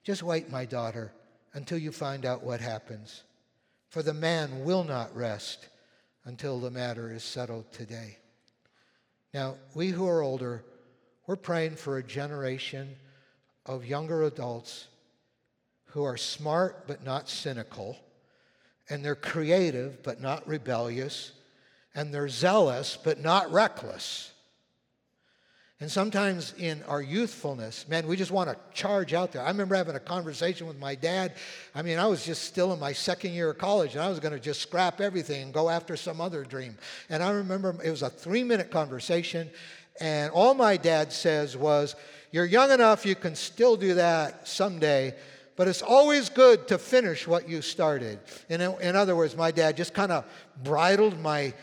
just 0.04 0.24
wait, 0.24 0.50
my 0.50 0.66
daughter, 0.66 1.14
until 1.54 1.78
you 1.78 1.92
find 1.92 2.26
out 2.26 2.44
what 2.44 2.60
happens. 2.60 3.24
For 3.90 4.02
the 4.02 4.14
man 4.14 4.64
will 4.64 4.84
not 4.84 5.16
rest 5.16 5.68
until 6.26 6.60
the 6.60 6.72
matter 6.72 7.12
is 7.12 7.24
settled 7.24 7.72
today. 7.72 8.18
Now, 9.34 9.56
we 9.74 9.90
who 9.90 10.08
are 10.08 10.22
older, 10.22 10.64
we're 11.28 11.36
praying 11.36 11.76
for 11.76 11.98
a 11.98 12.04
generation 12.04 12.96
of 13.66 13.86
younger 13.86 14.24
adults 14.24 14.88
who 15.86 16.04
are 16.04 16.18
smart 16.18 16.88
but 16.88 17.04
not 17.04 17.30
cynical, 17.30 17.98
and 18.92 19.04
they're 19.04 19.16
creative 19.16 20.04
but 20.04 20.22
not 20.22 20.46
rebellious, 20.46 21.32
and 21.96 22.14
they're 22.14 22.30
zealous 22.30 22.98
but 23.02 23.20
not 23.20 23.52
reckless. 23.52 24.32
And 25.80 25.90
sometimes 25.90 26.54
in 26.60 26.84
our 26.84 27.02
youthfulness, 27.02 27.88
man, 27.88 28.06
we 28.06 28.16
just 28.16 28.30
want 28.30 28.50
to 28.52 28.58
charge 28.72 29.14
out 29.14 29.32
there. 29.32 29.42
I 29.42 29.48
remember 29.48 29.76
having 29.76 29.96
a 29.96 30.00
conversation 30.00 30.68
with 30.68 30.78
my 30.78 30.94
dad. 30.94 31.34
I 31.74 31.82
mean, 31.82 31.98
I 31.98 32.06
was 32.06 32.24
just 32.24 32.44
still 32.44 32.72
in 32.72 32.80
my 32.80 32.94
second 32.94 33.32
year 33.32 33.50
of 33.50 33.58
college, 33.58 33.96
and 33.96 34.04
I 34.04 34.10
was 34.10 34.20
going 34.20 34.34
to 34.34 34.40
just 34.40 34.62
scrap 34.62 35.02
everything 35.02 35.42
and 35.42 35.54
go 35.54 35.70
after 35.70 35.96
some 35.96 36.22
other 36.22 36.44
dream. 36.44 36.78
And 37.10 37.24
I 37.24 37.32
remember 37.32 37.76
it 37.84 37.90
was 37.90 38.04
a 38.04 38.10
three 38.12 38.44
minute 38.44 38.70
conversation, 38.70 39.50
and 40.00 40.32
all 40.34 40.54
my 40.54 40.78
dad 40.78 41.12
says 41.14 41.58
was, 41.58 41.96
You're 42.32 42.46
young 42.46 42.72
enough, 42.72 43.06
you 43.06 43.16
can 43.16 43.36
still 43.36 43.76
do 43.76 43.96
that 43.96 44.48
someday. 44.48 45.16
But 45.56 45.68
it's 45.68 45.82
always 45.82 46.30
good 46.30 46.68
to 46.70 46.78
finish 46.78 47.28
what 47.28 47.48
you 47.48 47.62
started. 47.62 48.20
In, 48.50 48.62
in 48.62 48.96
other 48.96 49.16
words, 49.16 49.36
my 49.36 49.52
dad 49.52 49.78
just 49.78 49.94
kind 49.94 50.12
of 50.12 50.26
bridled 50.64 51.20
my 51.20 51.54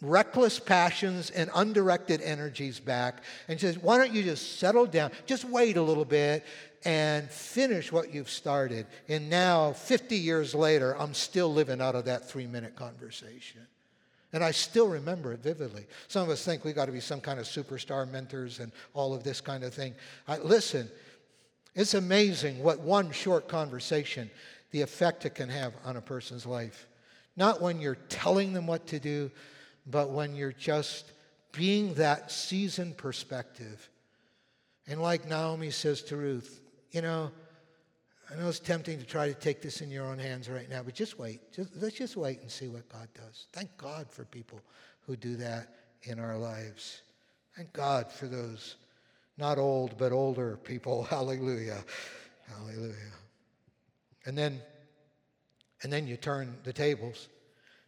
reckless 0.00 0.60
passions 0.60 1.30
and 1.30 1.50
undirected 1.54 2.20
energies 2.22 2.78
back 2.78 3.22
and 3.48 3.58
says, 3.60 3.78
Why 3.78 3.96
don't 3.96 4.12
you 4.12 4.22
just 4.22 4.58
settle 4.58 4.86
down? 4.86 5.10
Just 5.26 5.44
wait 5.44 5.76
a 5.76 5.82
little 5.82 6.04
bit 6.04 6.44
and 6.84 7.28
finish 7.28 7.90
what 7.90 8.14
you've 8.14 8.30
started. 8.30 8.86
And 9.08 9.28
now, 9.28 9.72
50 9.72 10.16
years 10.16 10.54
later, 10.54 10.96
I'm 10.96 11.14
still 11.14 11.52
living 11.52 11.80
out 11.80 11.94
of 11.94 12.04
that 12.04 12.28
three 12.28 12.46
minute 12.46 12.76
conversation. 12.76 13.62
And 14.32 14.44
I 14.44 14.50
still 14.50 14.88
remember 14.88 15.32
it 15.32 15.40
vividly. 15.40 15.86
Some 16.08 16.22
of 16.22 16.28
us 16.28 16.44
think 16.44 16.64
we've 16.64 16.74
got 16.74 16.84
to 16.86 16.92
be 16.92 17.00
some 17.00 17.20
kind 17.20 17.40
of 17.40 17.46
superstar 17.46 18.08
mentors 18.10 18.60
and 18.60 18.72
all 18.92 19.14
of 19.14 19.24
this 19.24 19.40
kind 19.40 19.64
of 19.64 19.72
thing. 19.72 19.94
I, 20.26 20.36
listen, 20.38 20.90
it's 21.78 21.94
amazing 21.94 22.60
what 22.62 22.80
one 22.80 23.12
short 23.12 23.46
conversation, 23.46 24.30
the 24.72 24.80
effect 24.82 25.24
it 25.24 25.36
can 25.36 25.48
have 25.48 25.74
on 25.84 25.96
a 25.96 26.00
person's 26.00 26.44
life. 26.44 26.88
Not 27.36 27.62
when 27.62 27.80
you're 27.80 27.98
telling 28.08 28.52
them 28.52 28.66
what 28.66 28.88
to 28.88 28.98
do, 28.98 29.30
but 29.86 30.10
when 30.10 30.34
you're 30.34 30.52
just 30.52 31.12
being 31.52 31.94
that 31.94 32.32
seasoned 32.32 32.96
perspective. 32.96 33.88
And 34.88 35.00
like 35.00 35.28
Naomi 35.28 35.70
says 35.70 36.02
to 36.02 36.16
Ruth, 36.16 36.60
you 36.90 37.00
know, 37.00 37.30
I 38.28 38.34
know 38.34 38.48
it's 38.48 38.58
tempting 38.58 38.98
to 38.98 39.06
try 39.06 39.28
to 39.28 39.34
take 39.34 39.62
this 39.62 39.80
in 39.80 39.90
your 39.90 40.04
own 40.04 40.18
hands 40.18 40.48
right 40.48 40.68
now, 40.68 40.82
but 40.82 40.94
just 40.94 41.16
wait. 41.18 41.40
Just, 41.52 41.76
let's 41.76 41.96
just 41.96 42.16
wait 42.16 42.40
and 42.40 42.50
see 42.50 42.66
what 42.66 42.88
God 42.88 43.08
does. 43.14 43.46
Thank 43.52 43.74
God 43.76 44.10
for 44.10 44.24
people 44.24 44.60
who 45.06 45.14
do 45.14 45.36
that 45.36 45.74
in 46.02 46.18
our 46.18 46.36
lives. 46.36 47.02
Thank 47.56 47.72
God 47.72 48.10
for 48.10 48.26
those 48.26 48.74
not 49.38 49.58
old 49.58 49.96
but 49.96 50.12
older 50.12 50.56
people. 50.56 51.04
Hallelujah. 51.10 51.82
Hallelujah. 52.46 52.94
And 54.26 54.36
then 54.36 54.60
and 55.82 55.92
then 55.92 56.06
you 56.06 56.16
turn 56.16 56.56
the 56.64 56.72
tables. 56.72 57.28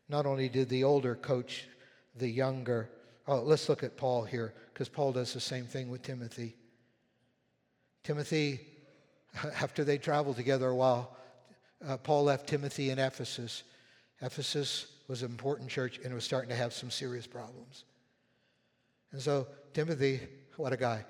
Not 0.09 0.27
only 0.27 0.49
did 0.49 0.69
the 0.69 0.85
older 0.85 1.15
coach 1.15 1.67
the 2.17 2.29
younger. 2.29 2.89
Oh, 3.27 3.41
let's 3.41 3.69
look 3.69 3.83
at 3.83 3.97
Paul 3.97 4.25
here, 4.25 4.55
because 4.73 4.89
Paul 4.89 5.13
does 5.13 5.33
the 5.33 5.41
same 5.41 5.67
thing 5.67 5.89
with 5.89 6.03
Timothy. 6.03 6.57
Timothy, 8.03 8.61
after 9.61 9.85
they 9.85 9.99
traveled 9.99 10.37
together 10.37 10.69
a 10.69 10.75
while, 10.75 11.17
uh, 11.87 11.97
Paul 11.97 12.25
left 12.25 12.47
Timothy 12.47 12.91
in 12.91 12.99
Ephesus. 12.99 13.63
Ephesus 14.21 14.87
was 15.09 15.23
an 15.23 15.31
important 15.31 15.71
church 15.71 15.99
and 16.05 16.15
was 16.15 16.25
starting 16.25 16.51
to 16.51 16.57
have 16.57 16.73
some 16.73 16.91
serious 16.91 17.27
problems. 17.27 17.85
And 19.13 19.21
so, 19.21 19.47
Timothy, 19.73 20.21
what 20.57 20.73
a 20.73 20.77
guy. 20.77 21.05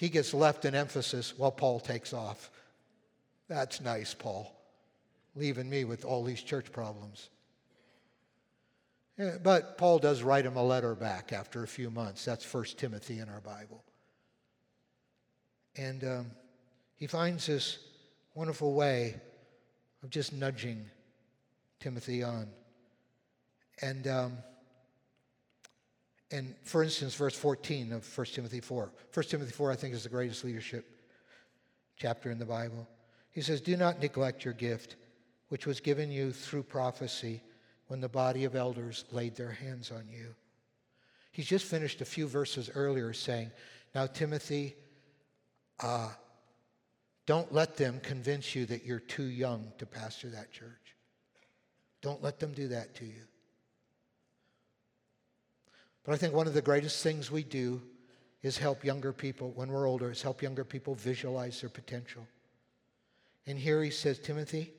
He 0.00 0.08
gets 0.08 0.32
left 0.32 0.64
in 0.64 0.74
Ephesus 0.74 1.34
while 1.36 1.50
Paul 1.50 1.78
takes 1.78 2.14
off. 2.14 2.50
That's 3.48 3.82
nice, 3.82 4.14
Paul, 4.14 4.50
leaving 5.36 5.68
me 5.68 5.84
with 5.84 6.06
all 6.06 6.24
these 6.24 6.42
church 6.42 6.72
problems. 6.72 7.28
But 9.42 9.76
Paul 9.76 9.98
does 9.98 10.22
write 10.22 10.46
him 10.46 10.56
a 10.56 10.64
letter 10.64 10.94
back 10.94 11.34
after 11.34 11.62
a 11.62 11.68
few 11.68 11.90
months. 11.90 12.24
That's 12.24 12.50
1 12.50 12.64
Timothy 12.78 13.18
in 13.18 13.28
our 13.28 13.42
Bible. 13.42 13.84
And 15.76 16.02
um, 16.02 16.30
he 16.96 17.06
finds 17.06 17.44
this 17.44 17.76
wonderful 18.34 18.72
way 18.72 19.16
of 20.02 20.08
just 20.08 20.32
nudging 20.32 20.86
Timothy 21.78 22.22
on. 22.22 22.46
And, 23.82 24.06
um, 24.06 24.38
and 26.32 26.54
for 26.62 26.82
instance, 26.82 27.14
verse 27.14 27.34
14 27.34 27.92
of 27.92 28.18
1 28.18 28.26
Timothy 28.26 28.60
4. 28.60 28.92
1 29.12 29.26
Timothy 29.26 29.52
4, 29.52 29.72
I 29.72 29.76
think, 29.76 29.94
is 29.94 30.04
the 30.04 30.08
greatest 30.08 30.44
leadership 30.44 30.86
chapter 31.96 32.30
in 32.30 32.38
the 32.38 32.46
Bible. 32.46 32.88
He 33.30 33.40
says, 33.40 33.60
Do 33.60 33.76
not 33.76 34.00
neglect 34.00 34.44
your 34.44 34.54
gift, 34.54 34.96
which 35.48 35.66
was 35.66 35.80
given 35.80 36.10
you 36.10 36.32
through 36.32 36.62
prophecy 36.64 37.42
when 37.88 38.00
the 38.00 38.08
body 38.08 38.44
of 38.44 38.54
elders 38.54 39.04
laid 39.10 39.34
their 39.34 39.50
hands 39.50 39.90
on 39.90 40.04
you. 40.08 40.34
He's 41.32 41.46
just 41.46 41.64
finished 41.64 42.00
a 42.00 42.04
few 42.04 42.28
verses 42.28 42.70
earlier 42.74 43.12
saying, 43.12 43.50
Now, 43.94 44.06
Timothy, 44.06 44.76
uh, 45.82 46.10
don't 47.26 47.52
let 47.52 47.76
them 47.76 48.00
convince 48.02 48.54
you 48.54 48.66
that 48.66 48.84
you're 48.84 49.00
too 49.00 49.24
young 49.24 49.72
to 49.78 49.86
pastor 49.86 50.30
that 50.30 50.52
church. 50.52 50.96
Don't 52.02 52.22
let 52.22 52.38
them 52.38 52.52
do 52.52 52.68
that 52.68 52.94
to 52.96 53.04
you. 53.04 53.22
But 56.04 56.12
I 56.12 56.16
think 56.16 56.34
one 56.34 56.46
of 56.46 56.54
the 56.54 56.62
greatest 56.62 57.02
things 57.02 57.30
we 57.30 57.42
do 57.42 57.82
is 58.42 58.56
help 58.56 58.84
younger 58.84 59.12
people, 59.12 59.52
when 59.54 59.70
we're 59.70 59.86
older, 59.86 60.10
is 60.10 60.22
help 60.22 60.42
younger 60.42 60.64
people 60.64 60.94
visualize 60.94 61.60
their 61.60 61.70
potential. 61.70 62.26
And 63.46 63.58
here 63.58 63.82
he 63.82 63.90
says, 63.90 64.18
Timothy, 64.18 64.72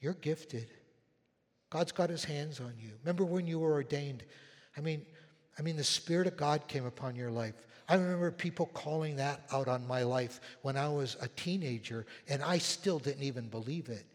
you're 0.00 0.14
gifted. 0.14 0.68
God's 1.70 1.92
got 1.92 2.08
his 2.08 2.24
hands 2.24 2.60
on 2.60 2.72
you. 2.80 2.92
Remember 3.02 3.24
when 3.24 3.46
you 3.46 3.58
were 3.58 3.72
ordained? 3.72 4.24
I 4.76 4.80
mean, 4.80 5.04
I 5.58 5.62
mean, 5.62 5.76
the 5.76 5.84
Spirit 5.84 6.26
of 6.26 6.36
God 6.36 6.66
came 6.68 6.86
upon 6.86 7.14
your 7.14 7.30
life. 7.30 7.54
I 7.88 7.94
remember 7.94 8.30
people 8.30 8.66
calling 8.66 9.16
that 9.16 9.42
out 9.52 9.66
on 9.66 9.86
my 9.86 10.02
life 10.02 10.40
when 10.62 10.76
I 10.76 10.88
was 10.88 11.16
a 11.20 11.28
teenager, 11.28 12.06
and 12.28 12.42
I 12.42 12.58
still 12.58 12.98
didn't 12.98 13.22
even 13.22 13.48
believe 13.48 13.88
it. 13.88 14.06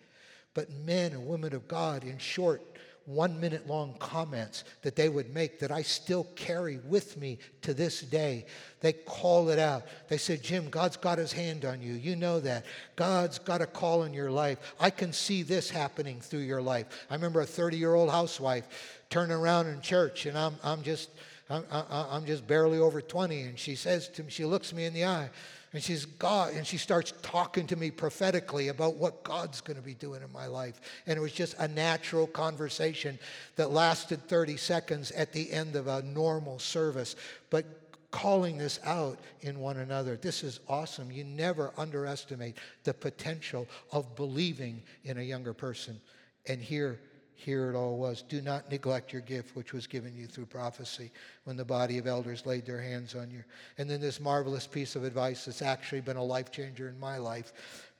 But 0.54 0.72
men 0.72 1.12
and 1.12 1.28
women 1.28 1.54
of 1.54 1.68
God, 1.68 2.04
in 2.04 2.18
short, 2.18 2.62
one 3.06 3.40
minute 3.40 3.68
long 3.68 3.96
comments 4.00 4.64
that 4.82 4.96
they 4.96 5.10
would 5.10 5.34
make 5.34 5.60
that 5.60 5.72
I 5.72 5.82
still 5.82 6.26
carry 6.36 6.80
with 6.86 7.18
me 7.18 7.38
to 7.62 7.74
this 7.74 8.02
day. 8.02 8.46
They 8.80 8.94
call 8.94 9.50
it 9.50 9.60
out. 9.60 9.84
They 10.08 10.18
said, 10.18 10.42
Jim, 10.42 10.70
God's 10.70 10.96
got 10.96 11.18
his 11.18 11.34
hand 11.34 11.66
on 11.66 11.82
you. 11.82 11.94
You 11.94 12.16
know 12.16 12.40
that. 12.40 12.66
God's 12.96 13.40
got 13.40 13.62
a 13.62 13.66
call 13.66 14.04
in 14.04 14.14
your 14.14 14.32
life. 14.32 14.58
I 14.80 14.90
can 14.90 15.12
see 15.12 15.44
this 15.44 15.70
happening 15.70 16.22
through 16.22 16.40
your 16.40 16.62
life. 16.62 17.06
I 17.10 17.16
remember 17.16 17.42
a 17.42 17.46
30 17.46 17.78
year 17.78 17.94
old 17.94 18.10
housewife 18.10 19.02
turning 19.10 19.36
around 19.36 19.68
in 19.68 19.82
church, 19.82 20.26
and 20.26 20.38
I'm, 20.38 20.56
I'm 20.64 20.82
just. 20.84 21.10
I'm, 21.50 21.66
I'm 21.70 22.26
just 22.26 22.48
barely 22.48 22.80
over 22.80 23.02
20, 23.02 23.42
and 23.42 23.60
she 23.60 23.76
says 23.76 24.08
to 24.08 24.24
me, 24.24 24.32
she 24.32 24.46
looks 24.46 24.74
me 24.74 24.86
in 24.86 24.94
the 24.94 25.06
eye, 25.06 25.30
and 25.74 25.82
she's 25.82 26.06
God, 26.06 26.54
and 26.54 26.66
she 26.66 26.78
starts 26.78 27.14
talking 27.24 27.66
to 27.68 27.76
me 27.76 27.90
prophetically 27.90 28.68
about 28.68 28.96
what 28.96 29.24
God's 29.24 29.60
going 29.60 29.78
to 29.78 29.84
be 29.84 29.96
doing 29.96 30.22
in 30.22 30.32
my 30.32 30.46
life. 30.46 30.80
And 31.08 31.18
it 31.18 31.22
was 31.22 31.34
just 31.34 31.56
a 31.58 31.68
natural 31.68 32.28
conversation 32.28 33.18
that 33.56 33.72
lasted 33.72 34.28
30 34.28 34.56
seconds 34.58 35.12
at 35.12 35.34
the 35.34 35.52
end 35.52 35.76
of 35.76 35.88
a 35.88 36.04
normal 36.04 36.60
service. 36.60 37.16
But 37.50 37.66
calling 38.12 38.60
this 38.60 38.80
out 38.86 39.18
in 39.42 39.60
one 39.60 39.78
another. 39.78 40.16
This 40.16 40.44
is 40.44 40.60
awesome. 40.70 41.12
You 41.12 41.24
never 41.24 41.72
underestimate 41.80 42.58
the 42.84 42.94
potential 42.94 43.68
of 43.92 44.16
believing 44.16 44.84
in 45.04 45.18
a 45.18 45.24
younger 45.24 45.52
person. 45.52 46.00
And 46.48 46.62
here, 46.62 47.00
here 47.44 47.70
it 47.70 47.76
all 47.76 47.98
was. 47.98 48.22
Do 48.22 48.42
not 48.42 48.72
neglect 48.72 49.12
your 49.12 49.22
gift, 49.22 49.56
which 49.56 49.74
was 49.74 49.86
given 49.86 50.16
you 50.16 50.28
through 50.28 50.46
prophecy 50.46 51.12
when 51.44 51.58
the 51.58 51.66
body 51.66 51.98
of 51.98 52.08
elders 52.08 52.46
laid 52.46 52.66
their 52.66 52.82
hands 52.82 53.16
on 53.16 53.30
you. 53.30 53.44
And 53.78 53.90
then 53.90 54.00
this 54.00 54.22
marvelous 54.22 54.66
piece 54.66 54.96
of 54.96 55.04
advice 55.04 55.46
that's 55.46 55.62
actually 55.62 56.02
been 56.02 56.16
a 56.16 56.24
life 56.24 56.52
changer 56.52 56.88
in 56.88 57.00
my 57.00 57.18
life. 57.18 57.52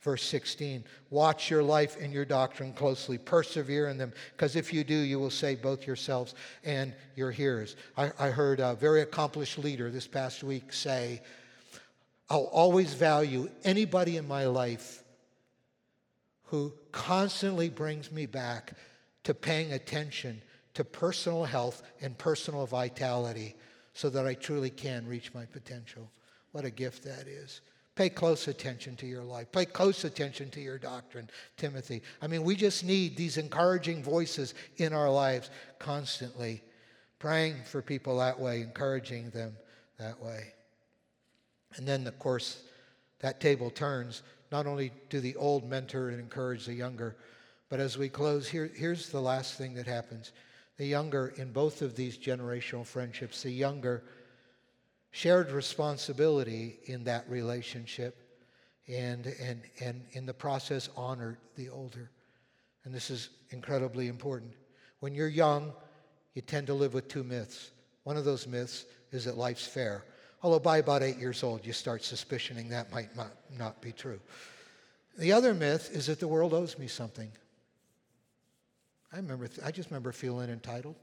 Verse 0.02 0.24
16 0.24 0.84
Watch 1.10 1.50
your 1.50 1.62
life 1.62 1.98
and 2.00 2.14
your 2.14 2.26
doctrine 2.26 2.74
closely, 2.74 3.18
persevere 3.18 3.90
in 3.90 3.98
them, 3.98 4.14
because 4.32 4.56
if 4.56 4.74
you 4.74 4.84
do, 4.84 4.96
you 4.96 5.20
will 5.20 5.30
save 5.30 5.62
both 5.62 5.86
yourselves 5.86 6.36
and 6.64 6.94
your 7.16 7.32
hearers. 7.32 7.76
I, 7.98 8.12
I 8.18 8.30
heard 8.30 8.62
a 8.62 8.76
very 8.76 9.02
accomplished 9.02 9.58
leader 9.58 9.90
this 9.90 10.08
past 10.08 10.44
week 10.44 10.72
say, 10.72 11.22
I'll 12.30 12.50
always 12.52 12.94
value 12.94 13.50
anybody 13.64 14.18
in 14.18 14.28
my 14.28 14.46
life 14.46 15.04
who 16.46 16.74
constantly 16.92 17.70
brings 17.70 18.12
me 18.12 18.26
back 18.26 18.74
to 19.24 19.34
paying 19.34 19.74
attention 19.74 20.42
to 20.74 20.84
personal 20.84 21.44
health 21.44 21.84
and 22.02 22.18
personal 22.18 22.66
vitality 22.66 23.56
so 23.94 24.10
that 24.10 24.26
I 24.26 24.34
truly 24.34 24.70
can 24.70 25.08
reach 25.08 25.34
my 25.34 25.46
potential. 25.46 26.10
What 26.52 26.66
a 26.66 26.72
gift 26.72 27.04
that 27.04 27.28
is. 27.28 27.62
Pay 27.96 28.10
close 28.10 28.48
attention 28.48 28.96
to 28.98 29.06
your 29.06 29.24
life. 29.24 29.52
Pay 29.52 29.66
close 29.66 30.04
attention 30.04 30.50
to 30.52 30.60
your 30.60 30.80
doctrine, 30.80 31.30
Timothy. 31.58 32.02
I 32.24 32.28
mean, 32.28 32.44
we 32.44 32.56
just 32.56 32.84
need 32.84 33.16
these 33.16 33.38
encouraging 33.38 34.02
voices 34.02 34.56
in 34.78 34.94
our 34.94 35.12
lives 35.12 35.52
constantly, 35.78 36.64
praying 37.20 37.58
for 37.66 37.84
people 37.84 38.18
that 38.18 38.40
way, 38.40 38.62
encouraging 38.62 39.30
them 39.30 39.56
that 40.00 40.20
way. 40.20 40.54
And 41.76 41.88
then, 41.88 42.08
of 42.08 42.18
course, 42.18 42.64
that 43.20 43.40
table 43.40 43.70
turns. 43.70 44.24
Not 44.52 44.66
only 44.66 44.92
do 45.10 45.20
the 45.20 45.36
old 45.36 45.68
mentor 45.68 46.10
and 46.10 46.20
encourage 46.20 46.66
the 46.66 46.74
younger, 46.74 47.16
but 47.74 47.80
as 47.80 47.98
we 47.98 48.08
close, 48.08 48.48
here, 48.48 48.70
here's 48.76 49.10
the 49.10 49.20
last 49.20 49.58
thing 49.58 49.74
that 49.74 49.88
happens. 49.88 50.32
The 50.78 50.86
younger, 50.86 51.34
in 51.38 51.52
both 51.52 51.82
of 51.82 51.96
these 51.96 52.20
generational 52.20 52.86
friendships, 52.86 53.42
the 53.42 53.50
younger 53.50 54.04
shared 55.10 55.50
responsibility 55.50 56.78
in 56.86 57.06
that 57.06 57.28
relationship 57.28 58.16
and, 58.88 59.26
and, 59.42 59.64
and 59.82 60.04
in 60.12 60.28
the 60.28 60.36
process 60.36 60.88
honored 60.96 61.38
the 61.56 61.70
older. 61.70 62.12
And 62.86 62.94
this 62.94 63.10
is 63.10 63.30
incredibly 63.50 64.08
important. 64.08 64.54
When 65.00 65.16
you're 65.16 65.28
young, 65.28 65.74
you 66.36 66.44
tend 66.44 66.68
to 66.68 66.76
live 66.76 66.94
with 66.94 67.08
two 67.08 67.24
myths. 67.24 67.72
One 68.04 68.18
of 68.18 68.24
those 68.24 68.46
myths 68.46 68.86
is 69.12 69.26
that 69.26 69.36
life's 69.36 69.66
fair. 69.66 70.06
Although 70.44 70.60
by 70.60 70.78
about 70.78 71.02
eight 71.02 71.18
years 71.18 71.42
old, 71.42 71.66
you 71.66 71.74
start 71.74 72.04
suspicioning 72.04 72.70
that 72.70 72.92
might 72.92 73.16
not, 73.16 73.32
not 73.58 73.82
be 73.82 73.92
true. 73.92 74.20
The 75.18 75.32
other 75.32 75.56
myth 75.56 75.90
is 75.92 76.06
that 76.06 76.20
the 76.20 76.28
world 76.28 76.54
owes 76.54 76.78
me 76.78 76.86
something. 76.86 77.32
I 79.14 79.18
remember, 79.18 79.48
I 79.64 79.72
just 79.72 79.92
remember 79.92 80.12
feeling 80.12 80.50
entitled. 80.50 80.96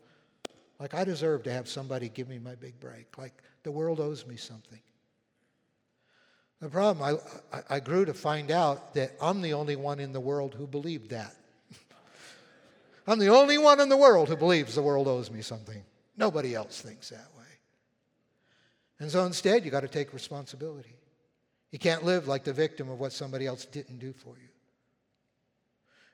Like 0.81 0.94
I 0.94 1.05
deserve 1.05 1.44
to 1.44 1.53
have 1.53 1.68
somebody 1.68 2.09
give 2.09 2.29
me 2.29 2.38
my 2.38 2.57
big 2.57 2.81
break. 2.81 3.16
Like 3.16 3.35
the 3.62 3.70
world 3.70 4.01
owes 4.01 4.27
me 4.27 4.37
something. 4.37 4.81
The 6.61 6.68
problem, 6.68 7.03
I, 7.53 7.57
I, 7.57 7.77
I 7.77 7.81
grew 7.81 8.05
to 8.05 8.12
find 8.12 8.51
out 8.51 8.94
that 8.94 9.12
I'm 9.20 9.40
the 9.40 9.55
only 9.55 9.77
one 9.77 10.01
in 10.01 10.12
the 10.12 10.20
world 10.20 10.55
who 10.55 10.66
believed 10.66 11.11
that. 11.11 11.35
I'm 13.07 13.18
the 13.18 13.29
only 13.29 13.57
one 13.57 13.81
in 13.81 13.88
the 13.88 13.96
world 13.96 14.29
who 14.29 14.37
believes 14.37 14.75
the 14.75 14.83
world 14.83 15.07
owes 15.07 15.31
me 15.31 15.40
something. 15.40 15.83
Nobody 16.16 16.55
else 16.55 16.81
thinks 16.81 17.11
that 17.11 17.29
way. 17.38 17.44
And 18.99 19.11
so 19.11 19.25
instead, 19.25 19.64
you 19.64 19.70
got 19.70 19.81
to 19.81 19.88
take 19.88 20.12
responsibility. 20.12 20.94
You 21.70 21.79
can't 21.79 22.05
live 22.05 22.29
like 22.29 22.44
the 22.44 22.53
victim 22.53 22.90
of 22.90 22.99
what 22.99 23.12
somebody 23.12 23.46
else 23.46 23.64
didn't 23.64 23.99
do 23.99 24.12
for 24.12 24.37
you. 24.37 24.49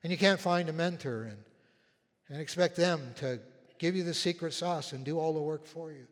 And 0.02 0.12
you 0.12 0.18
can't 0.18 0.38
find 0.38 0.68
a 0.68 0.72
mentor 0.72 1.24
and 1.24 1.38
and 2.28 2.40
expect 2.40 2.76
them 2.76 3.12
to 3.16 3.40
give 3.78 3.94
you 3.94 4.02
the 4.02 4.14
secret 4.14 4.52
sauce 4.52 4.92
and 4.92 5.04
do 5.04 5.18
all 5.18 5.32
the 5.32 5.40
work 5.40 5.66
for 5.66 5.92
you. 5.92 6.06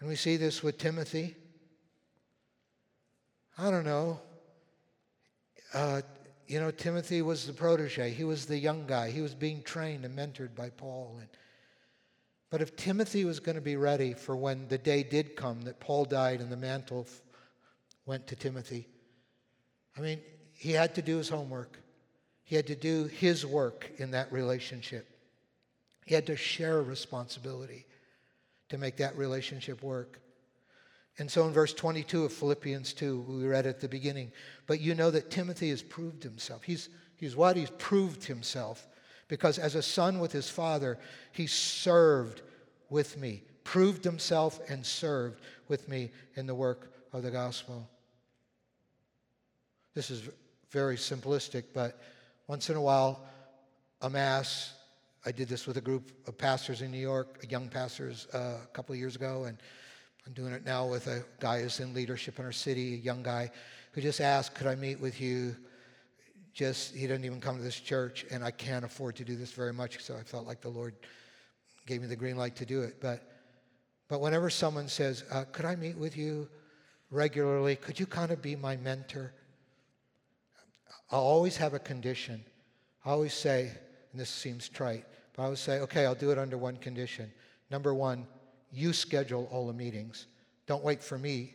And 0.00 0.08
we 0.08 0.16
see 0.16 0.36
this 0.36 0.62
with 0.62 0.78
Timothy. 0.78 1.34
I 3.56 3.70
don't 3.70 3.84
know. 3.84 4.20
Uh, 5.74 6.02
you 6.46 6.60
know, 6.60 6.70
Timothy 6.70 7.20
was 7.20 7.46
the 7.46 7.52
protege. 7.52 8.10
He 8.10 8.24
was 8.24 8.46
the 8.46 8.56
young 8.56 8.86
guy. 8.86 9.10
He 9.10 9.20
was 9.20 9.34
being 9.34 9.62
trained 9.62 10.04
and 10.04 10.16
mentored 10.16 10.54
by 10.54 10.70
Paul. 10.70 11.16
And, 11.18 11.28
but 12.48 12.62
if 12.62 12.76
Timothy 12.76 13.24
was 13.24 13.40
going 13.40 13.56
to 13.56 13.60
be 13.62 13.76
ready 13.76 14.14
for 14.14 14.36
when 14.36 14.68
the 14.68 14.78
day 14.78 15.02
did 15.02 15.36
come 15.36 15.62
that 15.62 15.80
Paul 15.80 16.04
died 16.04 16.40
and 16.40 16.50
the 16.50 16.56
mantle 16.56 17.06
f- 17.06 17.20
went 18.06 18.26
to 18.28 18.36
Timothy, 18.36 18.86
I 19.96 20.00
mean, 20.00 20.20
he 20.54 20.70
had 20.70 20.94
to 20.94 21.02
do 21.02 21.18
his 21.18 21.28
homework. 21.28 21.78
He 22.48 22.56
had 22.56 22.68
to 22.68 22.74
do 22.74 23.04
his 23.04 23.44
work 23.44 23.90
in 23.98 24.12
that 24.12 24.32
relationship. 24.32 25.06
He 26.06 26.14
had 26.14 26.24
to 26.28 26.36
share 26.36 26.80
responsibility 26.80 27.84
to 28.70 28.78
make 28.78 28.96
that 28.96 29.18
relationship 29.18 29.82
work. 29.82 30.18
And 31.18 31.30
so 31.30 31.46
in 31.46 31.52
verse 31.52 31.74
22 31.74 32.24
of 32.24 32.32
Philippians 32.32 32.94
2, 32.94 33.20
we 33.28 33.46
read 33.46 33.66
at 33.66 33.80
the 33.80 33.88
beginning, 33.88 34.32
but 34.66 34.80
you 34.80 34.94
know 34.94 35.10
that 35.10 35.30
Timothy 35.30 35.68
has 35.68 35.82
proved 35.82 36.22
himself. 36.22 36.62
He's, 36.62 36.88
he's 37.16 37.36
what? 37.36 37.54
He's 37.54 37.68
proved 37.76 38.24
himself. 38.24 38.86
Because 39.28 39.58
as 39.58 39.74
a 39.74 39.82
son 39.82 40.18
with 40.18 40.32
his 40.32 40.48
father, 40.48 40.98
he 41.32 41.46
served 41.46 42.40
with 42.88 43.18
me, 43.18 43.42
proved 43.62 44.04
himself 44.04 44.58
and 44.70 44.86
served 44.86 45.42
with 45.68 45.86
me 45.86 46.12
in 46.34 46.46
the 46.46 46.54
work 46.54 46.94
of 47.12 47.22
the 47.22 47.30
gospel. 47.30 47.86
This 49.94 50.10
is 50.10 50.22
very 50.70 50.96
simplistic, 50.96 51.64
but 51.74 52.00
once 52.48 52.70
in 52.70 52.76
a 52.76 52.80
while, 52.80 53.20
a 54.00 54.08
mass. 54.08 54.72
I 55.26 55.32
did 55.32 55.48
this 55.48 55.66
with 55.66 55.76
a 55.76 55.82
group 55.82 56.12
of 56.26 56.38
pastors 56.38 56.80
in 56.80 56.90
New 56.90 56.98
York, 56.98 57.44
young 57.50 57.68
pastors, 57.68 58.26
uh, 58.32 58.56
a 58.64 58.66
couple 58.72 58.94
of 58.94 58.98
years 58.98 59.16
ago, 59.16 59.44
and 59.44 59.58
I'm 60.26 60.32
doing 60.32 60.54
it 60.54 60.64
now 60.64 60.86
with 60.86 61.08
a 61.08 61.22
guy 61.40 61.60
who's 61.60 61.78
in 61.78 61.92
leadership 61.92 62.38
in 62.38 62.46
our 62.46 62.52
city, 62.52 62.94
a 62.94 62.96
young 62.96 63.22
guy 63.22 63.50
who 63.92 64.00
just 64.00 64.22
asked, 64.22 64.54
"Could 64.54 64.66
I 64.66 64.76
meet 64.76 64.98
with 64.98 65.20
you?" 65.20 65.56
Just 66.54 66.94
he 66.94 67.06
doesn't 67.06 67.24
even 67.26 67.38
come 67.38 67.58
to 67.58 67.62
this 67.62 67.78
church, 67.78 68.24
and 68.30 68.42
I 68.42 68.50
can't 68.50 68.84
afford 68.84 69.16
to 69.16 69.24
do 69.24 69.36
this 69.36 69.52
very 69.52 69.74
much, 69.74 70.02
so 70.02 70.16
I 70.16 70.22
felt 70.22 70.46
like 70.46 70.62
the 70.62 70.70
Lord 70.70 70.94
gave 71.84 72.00
me 72.00 72.06
the 72.06 72.16
green 72.16 72.38
light 72.38 72.56
to 72.56 72.64
do 72.64 72.80
it. 72.80 72.98
But 72.98 73.30
but 74.08 74.22
whenever 74.22 74.48
someone 74.48 74.88
says, 74.88 75.22
uh, 75.30 75.44
"Could 75.44 75.66
I 75.66 75.76
meet 75.76 75.98
with 75.98 76.16
you?" 76.16 76.48
regularly, 77.10 77.76
could 77.76 77.98
you 77.98 78.06
kind 78.06 78.30
of 78.30 78.40
be 78.40 78.54
my 78.56 78.76
mentor? 78.76 79.32
I'll 81.10 81.20
always 81.20 81.56
have 81.56 81.74
a 81.74 81.78
condition. 81.78 82.44
I 83.04 83.10
always 83.10 83.34
say, 83.34 83.70
and 84.12 84.20
this 84.20 84.30
seems 84.30 84.68
trite, 84.68 85.04
but 85.34 85.42
I 85.42 85.44
always 85.46 85.60
say, 85.60 85.80
okay, 85.80 86.04
I'll 86.04 86.14
do 86.14 86.30
it 86.30 86.38
under 86.38 86.58
one 86.58 86.76
condition. 86.76 87.30
Number 87.70 87.94
one, 87.94 88.26
you 88.72 88.92
schedule 88.92 89.48
all 89.50 89.66
the 89.66 89.72
meetings. 89.72 90.26
Don't 90.66 90.84
wait 90.84 91.02
for 91.02 91.18
me 91.18 91.54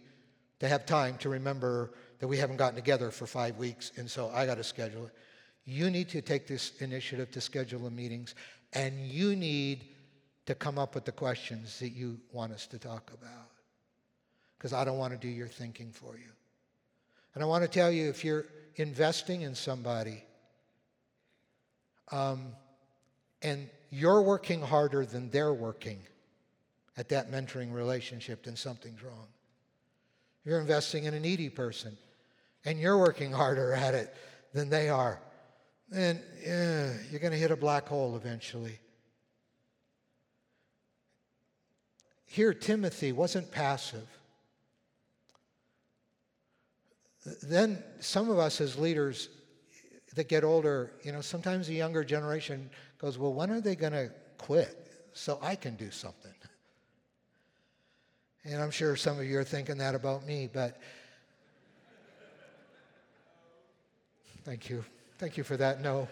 to 0.60 0.68
have 0.68 0.86
time 0.86 1.18
to 1.18 1.30
remember 1.30 1.92
that 2.20 2.28
we 2.28 2.38
haven't 2.38 2.58
gotten 2.58 2.76
together 2.76 3.12
for 3.12 3.28
five 3.28 3.58
weeks, 3.58 3.92
and 3.98 4.10
so 4.10 4.30
I 4.34 4.46
got 4.46 4.56
to 4.56 4.64
schedule 4.64 5.06
it. 5.06 5.14
You 5.66 5.90
need 5.90 6.10
to 6.10 6.22
take 6.22 6.48
this 6.48 6.74
initiative 6.80 7.32
to 7.32 7.42
schedule 7.42 7.82
the 7.82 7.92
meetings, 7.92 8.36
and 8.74 9.08
you 9.08 9.36
need 9.36 9.86
to 10.46 10.56
come 10.56 10.78
up 10.78 10.96
with 10.96 11.06
the 11.06 11.12
questions 11.12 11.80
that 11.80 11.90
you 11.90 12.20
want 12.32 12.52
us 12.52 12.68
to 12.68 12.80
talk 12.80 13.12
about. 13.14 13.50
Because 14.58 14.74
I 14.74 14.84
don't 14.84 14.98
want 14.98 15.14
to 15.14 15.20
do 15.20 15.28
your 15.28 15.48
thinking 15.48 15.92
for 15.92 16.18
you. 16.18 16.32
And 17.34 17.44
I 17.44 17.46
want 17.46 17.64
to 17.64 17.70
tell 17.70 17.92
you 17.92 18.10
if 18.10 18.24
you're 18.24 18.46
investing 18.76 19.42
in 19.42 19.56
somebody 19.56 20.24
um, 22.12 22.48
and 23.42 23.70
you're 23.90 24.22
working 24.22 24.62
harder 24.62 25.06
than 25.06 25.30
they're 25.30 25.54
working 25.54 26.00
at 26.98 27.10
that 27.10 27.32
mentoring 27.32 27.74
relationship, 27.74 28.44
then 28.44 28.56
something's 28.56 29.02
wrong. 29.02 29.28
You're 30.46 30.60
investing 30.60 31.06
in 31.06 31.14
a 31.14 31.20
needy 31.20 31.50
person 31.50 31.98
and 32.66 32.80
you're 32.80 32.98
working 32.98 33.32
harder 33.32 33.74
at 33.74 33.94
it 33.94 34.14
than 34.54 34.70
they 34.70 34.90
are, 34.90 35.20
then 35.90 36.22
yeah, 36.46 36.94
you're 37.10 37.20
going 37.20 37.34
to 37.34 37.40
hit 37.40 37.52
a 37.52 37.58
black 37.58 37.88
hole 37.88 38.16
eventually. 38.16 38.80
Here, 42.26 42.54
Timothy 42.54 43.12
wasn't 43.12 43.52
passive. 43.52 44.08
Then 47.26 47.82
some 48.00 48.30
of 48.30 48.38
us 48.38 48.60
as 48.60 48.78
leaders 48.78 49.30
that 50.16 50.28
get 50.28 50.44
older, 50.44 50.92
you 51.04 51.12
know, 51.12 51.22
sometimes 51.22 51.68
the 51.68 51.74
younger 51.74 52.04
generation 52.04 52.70
goes, 52.98 53.18
Well, 53.18 53.34
when 53.34 53.50
are 53.50 53.62
they 53.62 53.76
going 53.76 53.94
to 53.94 54.12
quit 54.38 55.08
so 55.14 55.40
I 55.42 55.56
can 55.56 55.76
do 55.76 55.90
something? 55.90 56.34
And 58.46 58.62
I'm 58.62 58.72
sure 58.72 58.96
some 58.98 59.20
of 59.20 59.26
you 59.26 59.40
are 59.40 59.44
thinking 59.44 59.78
that 59.78 59.96
about 59.96 60.26
me, 60.26 60.50
but 60.52 60.78
thank 64.44 64.70
you. 64.70 64.84
Thank 65.18 65.38
you 65.38 65.44
for 65.46 65.56
that. 65.56 65.80
No, 65.80 66.10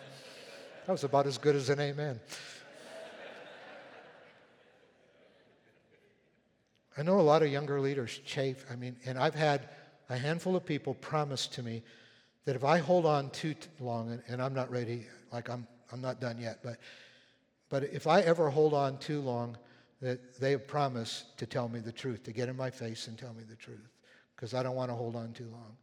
that 0.86 0.92
was 0.92 1.04
about 1.04 1.28
as 1.28 1.38
good 1.38 1.58
as 1.58 1.70
an 1.70 1.82
amen. 1.82 2.22
I 6.98 7.04
know 7.04 7.20
a 7.20 7.22
lot 7.22 7.42
of 7.42 7.52
younger 7.52 7.82
leaders 7.82 8.20
chafe. 8.26 8.66
I 8.72 8.76
mean, 8.76 8.96
and 9.06 9.18
I've 9.18 9.36
had 9.36 9.68
a 10.12 10.18
handful 10.18 10.58
of 10.58 10.66
people 10.66 10.94
promise 10.96 11.48
to 11.48 11.64
me 11.64 11.82
that 12.44 12.56
if 12.58 12.66
I 12.66 12.80
hold 12.80 13.06
on 13.06 13.30
too 13.30 13.56
long, 13.80 14.12
and, 14.12 14.22
and 14.28 14.42
I'm 14.42 14.54
not 14.54 14.70
ready, 14.70 15.06
like 15.32 15.50
I'm, 15.50 15.66
I'm 15.92 16.02
not 16.02 16.20
done 16.20 16.38
yet, 16.38 16.60
but, 16.62 16.78
but 17.70 17.84
if 17.84 18.08
I 18.08 18.20
ever 18.22 18.50
hold 18.50 18.74
on 18.74 18.98
too 18.98 19.22
long, 19.22 19.58
that 20.02 20.38
they 20.40 20.52
have 20.52 20.68
promised 20.68 21.38
to 21.38 21.46
tell 21.46 21.70
me 21.70 21.80
the 21.80 21.94
truth, 21.94 22.24
to 22.24 22.34
get 22.34 22.50
in 22.50 22.58
my 22.58 22.70
face 22.70 23.08
and 23.08 23.18
tell 23.18 23.34
me 23.34 23.44
the 23.50 23.56
truth, 23.56 23.88
because 24.36 24.54
I 24.54 24.64
don't 24.64 24.76
want 24.76 24.92
to 24.92 24.96
hold 24.96 25.16
on 25.16 25.32
too 25.32 25.48
long. 25.50 25.78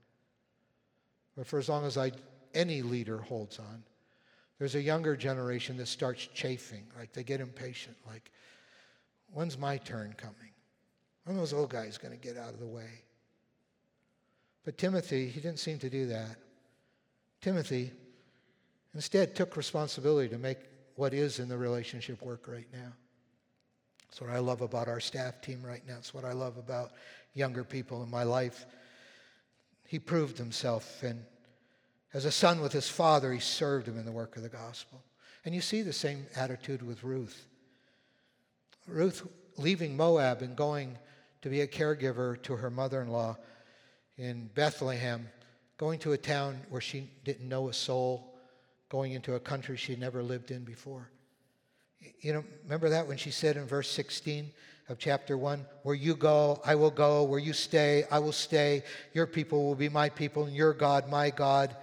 But 1.35 1.47
for 1.47 1.59
as 1.59 1.71
long 1.71 1.87
as 1.87 1.97
I, 1.97 2.13
any 2.53 2.83
leader 2.83 3.19
holds 3.19 3.59
on, 3.59 3.83
there's 4.59 4.75
a 4.75 4.83
younger 4.83 5.17
generation 5.17 5.79
that 5.79 5.87
starts 5.87 6.29
chafing, 6.35 6.85
like 6.99 7.15
they 7.15 7.23
get 7.23 7.41
impatient, 7.41 7.97
like, 8.07 8.31
when's 9.33 9.57
my 9.57 9.79
turn 9.79 10.13
coming? 10.19 10.53
When 11.25 11.37
are 11.37 11.41
those 11.41 11.55
old 11.55 11.71
guys 11.71 11.97
going 11.97 12.13
to 12.13 12.21
get 12.21 12.37
out 12.37 12.53
of 12.53 12.61
the 12.61 12.67
way? 12.67 13.05
But 14.65 14.79
Timothy, 14.79 15.29
he 15.29 15.41
didn't 15.41 15.59
seem 15.59 15.79
to 15.79 15.91
do 15.91 16.07
that. 16.07 16.37
Timothy 17.41 17.93
instead 18.95 19.35
took 19.35 19.57
responsibility 19.57 20.29
to 20.29 20.39
make 20.39 20.59
what 20.97 21.15
is 21.15 21.39
in 21.39 21.49
the 21.49 21.57
relationship 21.57 22.21
work 22.23 22.49
right 22.49 22.67
now. 22.73 22.93
That's 24.09 24.21
what 24.21 24.31
I 24.31 24.39
love 24.39 24.63
about 24.63 24.89
our 24.89 25.01
staff 25.01 25.41
team 25.41 25.63
right 25.63 25.83
now. 25.87 25.97
It's 25.99 26.13
what 26.13 26.25
I 26.25 26.33
love 26.33 26.57
about 26.57 26.93
younger 27.35 27.63
people 27.63 28.03
in 28.03 28.11
my 28.11 28.25
life. 28.25 28.67
He 29.87 29.99
proved 29.99 30.37
himself, 30.37 31.03
and 31.03 31.25
as 32.13 32.25
a 32.25 32.33
son 32.33 32.61
with 32.61 32.73
his 32.73 32.89
father, 32.89 33.33
he 33.33 33.41
served 33.41 33.87
him 33.87 33.99
in 33.99 34.05
the 34.05 34.13
work 34.13 34.37
of 34.37 34.43
the 34.43 34.49
gospel. 34.49 35.03
And 35.45 35.55
you 35.55 35.61
see 35.61 35.83
the 35.83 35.93
same 35.93 36.27
attitude 36.35 36.83
with 36.83 37.05
Ruth. 37.05 37.47
Ruth 38.87 39.27
leaving 39.57 39.97
Moab 39.97 40.43
and 40.43 40.57
going 40.57 40.99
to 41.43 41.49
be 41.49 41.61
a 41.61 41.67
caregiver 41.67 42.43
to 42.43 42.57
her 42.57 42.71
mother 42.71 43.01
in 43.03 43.09
law 43.09 43.37
in 44.19 44.51
Bethlehem 44.55 45.29
going 45.79 45.99
to 46.01 46.13
a 46.13 46.19
town 46.19 46.61
where 46.69 46.81
she 46.81 47.09
didn't 47.25 47.49
know 47.49 47.69
a 47.69 47.73
soul, 47.73 48.35
going 48.89 49.13
into 49.13 49.35
a 49.35 49.41
country 49.41 49.77
she'd 49.77 50.01
never 50.01 50.23
lived 50.23 50.51
in 50.51 50.65
before. 50.65 51.09
You 52.21 52.33
know, 52.33 52.45
remember 52.65 52.91
that 52.91 53.07
when 53.07 53.17
she 53.17 53.31
said 53.31 53.57
in 53.57 53.67
verse 53.67 53.89
16 53.91 54.51
of 54.89 54.99
chapter 54.99 55.37
1 55.37 55.65
Where 55.83 55.95
you 55.95 56.15
go, 56.15 56.61
I 56.65 56.75
will 56.75 56.91
go. 56.91 57.23
Where 57.25 57.39
you 57.39 57.53
stay, 57.53 58.05
I 58.11 58.19
will 58.19 58.33
stay. 58.33 58.83
Your 59.15 59.27
people 59.27 59.65
will 59.65 59.75
be 59.75 59.89
my 59.89 60.09
people, 60.09 60.45
and 60.45 60.55
your 60.55 60.73
God, 60.73 61.09
my 61.09 61.31
God. 61.31 61.77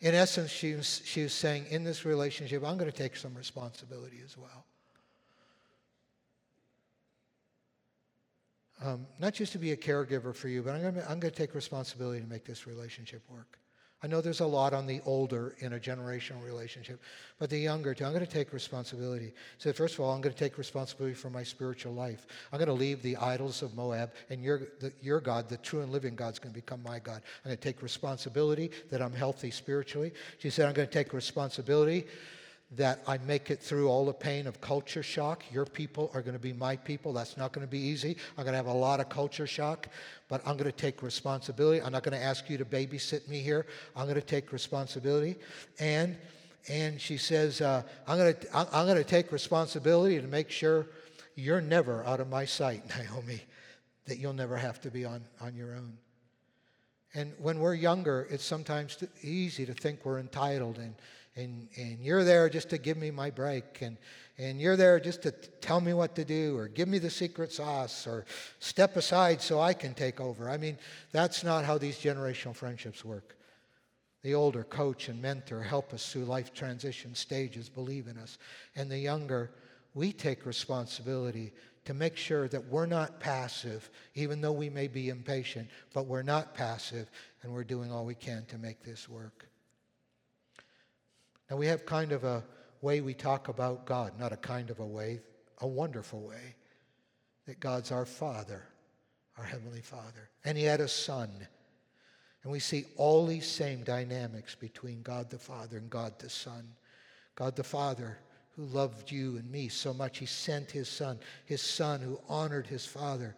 In 0.00 0.14
essence, 0.14 0.50
she 0.50 0.74
was, 0.74 1.02
she 1.04 1.22
was 1.22 1.32
saying, 1.32 1.66
In 1.70 1.84
this 1.84 2.04
relationship, 2.04 2.64
I'm 2.64 2.78
going 2.78 2.90
to 2.90 2.96
take 2.96 3.16
some 3.16 3.34
responsibility 3.34 4.20
as 4.24 4.36
well. 4.36 4.64
Um, 8.82 9.06
not 9.18 9.34
just 9.34 9.52
to 9.52 9.58
be 9.58 9.72
a 9.72 9.76
caregiver 9.76 10.34
for 10.34 10.48
you, 10.48 10.62
but 10.62 10.74
I'm 10.74 10.80
going, 10.80 11.20
to, 11.20 11.30
take 11.30 11.54
responsibility 11.54 12.20
to 12.20 12.26
make 12.26 12.44
this 12.44 12.66
relationship 12.66 13.22
work. 13.28 13.58
I 14.02 14.06
know 14.06 14.22
there's 14.22 14.40
a 14.40 14.46
lot 14.46 14.72
on 14.72 14.86
the 14.86 15.02
older 15.04 15.54
in 15.58 15.74
a 15.74 15.78
generational 15.78 16.42
relationship, 16.42 17.02
but 17.38 17.50
the 17.50 17.58
younger 17.58 17.92
too. 17.92 18.06
I'm 18.06 18.14
going 18.14 18.24
to 18.24 18.32
take 18.32 18.54
responsibility. 18.54 19.34
So 19.58 19.74
first 19.74 19.94
of 19.94 20.00
all, 20.00 20.12
I'm 20.14 20.22
going 20.22 20.34
to 20.34 20.38
take 20.38 20.56
responsibility 20.56 21.14
for 21.14 21.28
my 21.28 21.42
spiritual 21.42 21.92
life. 21.92 22.26
I'm 22.50 22.58
going 22.58 22.68
to 22.68 22.72
leave 22.72 23.02
the 23.02 23.18
idols 23.18 23.60
of 23.60 23.74
Moab, 23.74 24.12
and 24.30 24.42
your, 24.42 24.60
the, 24.80 24.90
your 25.02 25.20
God, 25.20 25.50
the 25.50 25.58
true 25.58 25.82
and 25.82 25.92
living 25.92 26.16
God, 26.16 26.32
is 26.32 26.38
going 26.38 26.54
to 26.54 26.58
become 26.58 26.82
my 26.82 26.98
God. 26.98 27.20
I'm 27.44 27.50
going 27.50 27.58
to 27.58 27.62
take 27.62 27.82
responsibility 27.82 28.70
that 28.90 29.02
I'm 29.02 29.12
healthy 29.12 29.50
spiritually. 29.50 30.12
She 30.38 30.48
said, 30.48 30.66
I'm 30.66 30.72
going 30.72 30.88
to 30.88 30.94
take 30.94 31.12
responsibility 31.12 32.06
that 32.76 33.02
I 33.06 33.18
make 33.18 33.50
it 33.50 33.60
through 33.60 33.88
all 33.88 34.06
the 34.06 34.12
pain 34.12 34.46
of 34.46 34.60
culture 34.60 35.02
shock. 35.02 35.42
Your 35.52 35.64
people 35.64 36.10
are 36.14 36.22
going 36.22 36.34
to 36.34 36.40
be 36.40 36.52
my 36.52 36.76
people. 36.76 37.12
That's 37.12 37.36
not 37.36 37.52
going 37.52 37.66
to 37.66 37.70
be 37.70 37.80
easy. 37.80 38.16
I'm 38.38 38.44
going 38.44 38.52
to 38.52 38.56
have 38.56 38.66
a 38.66 38.72
lot 38.72 39.00
of 39.00 39.08
culture 39.08 39.46
shock, 39.46 39.88
but 40.28 40.40
I'm 40.46 40.56
going 40.56 40.70
to 40.70 40.76
take 40.76 41.02
responsibility. 41.02 41.82
I'm 41.82 41.92
not 41.92 42.04
going 42.04 42.16
to 42.16 42.24
ask 42.24 42.48
you 42.48 42.58
to 42.58 42.64
babysit 42.64 43.28
me 43.28 43.40
here. 43.40 43.66
I'm 43.96 44.04
going 44.04 44.14
to 44.14 44.20
take 44.20 44.52
responsibility. 44.52 45.36
And 45.78 46.16
and 46.68 47.00
she 47.00 47.16
says, 47.16 47.62
uh, 47.62 47.82
I'm 48.06 48.18
going 48.18 48.34
to 48.34 48.56
I'm 48.56 48.86
going 48.86 48.98
to 48.98 49.04
take 49.04 49.32
responsibility 49.32 50.20
to 50.20 50.26
make 50.26 50.50
sure 50.50 50.86
you're 51.34 51.60
never 51.60 52.04
out 52.04 52.20
of 52.20 52.28
my 52.28 52.44
sight, 52.44 52.82
Naomi, 52.98 53.40
that 54.06 54.18
you'll 54.18 54.32
never 54.32 54.56
have 54.56 54.80
to 54.82 54.90
be 54.90 55.04
on, 55.04 55.22
on 55.40 55.54
your 55.54 55.74
own. 55.74 55.96
And 57.14 57.32
when 57.38 57.58
we're 57.58 57.74
younger, 57.74 58.28
it's 58.30 58.44
sometimes 58.44 59.02
easy 59.22 59.66
to 59.66 59.74
think 59.74 60.04
we're 60.04 60.20
entitled 60.20 60.78
and 60.78 60.94
and, 61.36 61.68
and 61.76 62.00
you're 62.00 62.24
there 62.24 62.48
just 62.48 62.70
to 62.70 62.78
give 62.78 62.96
me 62.96 63.10
my 63.10 63.30
break 63.30 63.82
and, 63.82 63.96
and 64.38 64.60
you're 64.60 64.76
there 64.76 64.98
just 64.98 65.22
to 65.22 65.30
tell 65.30 65.80
me 65.80 65.92
what 65.94 66.14
to 66.16 66.24
do 66.24 66.56
or 66.56 66.68
give 66.68 66.88
me 66.88 66.98
the 66.98 67.10
secret 67.10 67.52
sauce 67.52 68.06
or 68.06 68.24
step 68.58 68.96
aside 68.96 69.40
so 69.40 69.60
I 69.60 69.72
can 69.72 69.94
take 69.94 70.20
over. 70.20 70.50
I 70.50 70.56
mean, 70.56 70.78
that's 71.12 71.44
not 71.44 71.64
how 71.64 71.78
these 71.78 71.98
generational 71.98 72.54
friendships 72.54 73.04
work. 73.04 73.36
The 74.22 74.34
older 74.34 74.64
coach 74.64 75.08
and 75.08 75.22
mentor 75.22 75.62
help 75.62 75.94
us 75.94 76.12
through 76.12 76.24
life 76.24 76.52
transition 76.52 77.14
stages, 77.14 77.68
believe 77.68 78.06
in 78.06 78.18
us. 78.18 78.38
And 78.76 78.90
the 78.90 78.98
younger, 78.98 79.50
we 79.94 80.12
take 80.12 80.44
responsibility 80.44 81.52
to 81.86 81.94
make 81.94 82.16
sure 82.16 82.46
that 82.48 82.66
we're 82.66 82.86
not 82.86 83.20
passive, 83.20 83.88
even 84.14 84.40
though 84.40 84.52
we 84.52 84.68
may 84.68 84.88
be 84.88 85.08
impatient, 85.08 85.68
but 85.94 86.06
we're 86.06 86.22
not 86.22 86.54
passive 86.54 87.10
and 87.42 87.52
we're 87.52 87.64
doing 87.64 87.90
all 87.90 88.04
we 88.04 88.14
can 88.14 88.44
to 88.46 88.58
make 88.58 88.82
this 88.82 89.08
work. 89.08 89.49
Now, 91.50 91.56
we 91.56 91.66
have 91.66 91.84
kind 91.84 92.12
of 92.12 92.22
a 92.22 92.44
way 92.80 93.00
we 93.00 93.12
talk 93.12 93.48
about 93.48 93.84
God, 93.84 94.12
not 94.18 94.32
a 94.32 94.36
kind 94.36 94.70
of 94.70 94.78
a 94.78 94.86
way, 94.86 95.20
a 95.58 95.66
wonderful 95.66 96.20
way, 96.20 96.54
that 97.46 97.58
God's 97.58 97.90
our 97.90 98.06
Father, 98.06 98.62
our 99.36 99.44
Heavenly 99.44 99.80
Father. 99.80 100.30
And 100.44 100.56
He 100.56 100.64
had 100.64 100.80
a 100.80 100.86
Son. 100.86 101.28
And 102.42 102.52
we 102.52 102.60
see 102.60 102.84
all 102.96 103.26
these 103.26 103.46
same 103.46 103.82
dynamics 103.82 104.54
between 104.54 105.02
God 105.02 105.28
the 105.28 105.38
Father 105.38 105.78
and 105.78 105.90
God 105.90 106.18
the 106.20 106.30
Son. 106.30 106.68
God 107.34 107.56
the 107.56 107.64
Father, 107.64 108.18
who 108.54 108.62
loved 108.66 109.10
you 109.10 109.36
and 109.36 109.50
me 109.50 109.68
so 109.68 109.92
much, 109.92 110.18
He 110.18 110.26
sent 110.26 110.70
His 110.70 110.88
Son, 110.88 111.18
His 111.46 111.60
Son 111.60 112.00
who 112.00 112.20
honored 112.28 112.68
His 112.68 112.86
Father 112.86 113.34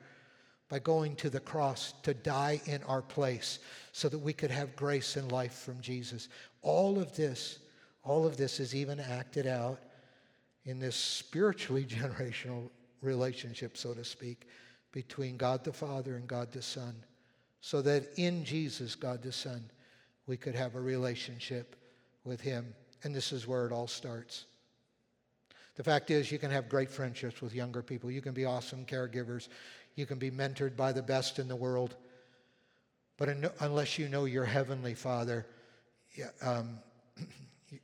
by 0.68 0.78
going 0.78 1.16
to 1.16 1.30
the 1.30 1.40
cross 1.40 1.94
to 2.02 2.12
die 2.12 2.60
in 2.66 2.82
our 2.84 3.02
place 3.02 3.58
so 3.92 4.08
that 4.08 4.18
we 4.18 4.32
could 4.32 4.50
have 4.50 4.76
grace 4.76 5.16
and 5.16 5.32
life 5.32 5.54
from 5.54 5.80
Jesus. 5.80 6.28
All 6.62 6.98
of 6.98 7.16
this 7.16 7.58
all 8.04 8.26
of 8.26 8.36
this 8.36 8.60
is 8.60 8.74
even 8.74 8.98
acted 9.00 9.46
out 9.46 9.80
in 10.64 10.78
this 10.78 10.96
spiritually 10.96 11.84
generational 11.88 12.70
relationship, 13.00 13.76
so 13.76 13.94
to 13.94 14.04
speak, 14.04 14.48
between 14.92 15.36
God 15.36 15.64
the 15.64 15.72
Father 15.72 16.16
and 16.16 16.26
God 16.26 16.52
the 16.52 16.62
Son. 16.62 16.94
so 17.60 17.80
that 17.82 18.08
in 18.16 18.44
Jesus, 18.44 18.94
God 18.96 19.22
the 19.22 19.32
Son, 19.32 19.62
we 20.26 20.36
could 20.36 20.54
have 20.54 20.74
a 20.74 20.80
relationship 20.80 21.76
with 22.24 22.40
Him. 22.40 22.74
And 23.04 23.14
this 23.14 23.32
is 23.32 23.46
where 23.46 23.66
it 23.66 23.72
all 23.72 23.86
starts. 23.86 24.46
The 25.76 25.84
fact 25.84 26.10
is, 26.10 26.30
you 26.30 26.38
can 26.38 26.50
have 26.50 26.68
great 26.68 26.90
friendships 26.90 27.40
with 27.40 27.54
younger 27.54 27.82
people. 27.82 28.10
You 28.10 28.20
can 28.20 28.34
be 28.34 28.44
awesome 28.44 28.84
caregivers. 28.84 29.48
You 29.94 30.06
can 30.06 30.18
be 30.18 30.30
mentored 30.30 30.76
by 30.76 30.92
the 30.92 31.02
best 31.02 31.38
in 31.38 31.48
the 31.48 31.56
world. 31.56 31.96
But 33.16 33.28
unless 33.60 33.98
you 33.98 34.08
know 34.08 34.24
your 34.24 34.44
Heavenly 34.44 34.94
Father, 34.94 35.46
um, 36.42 36.78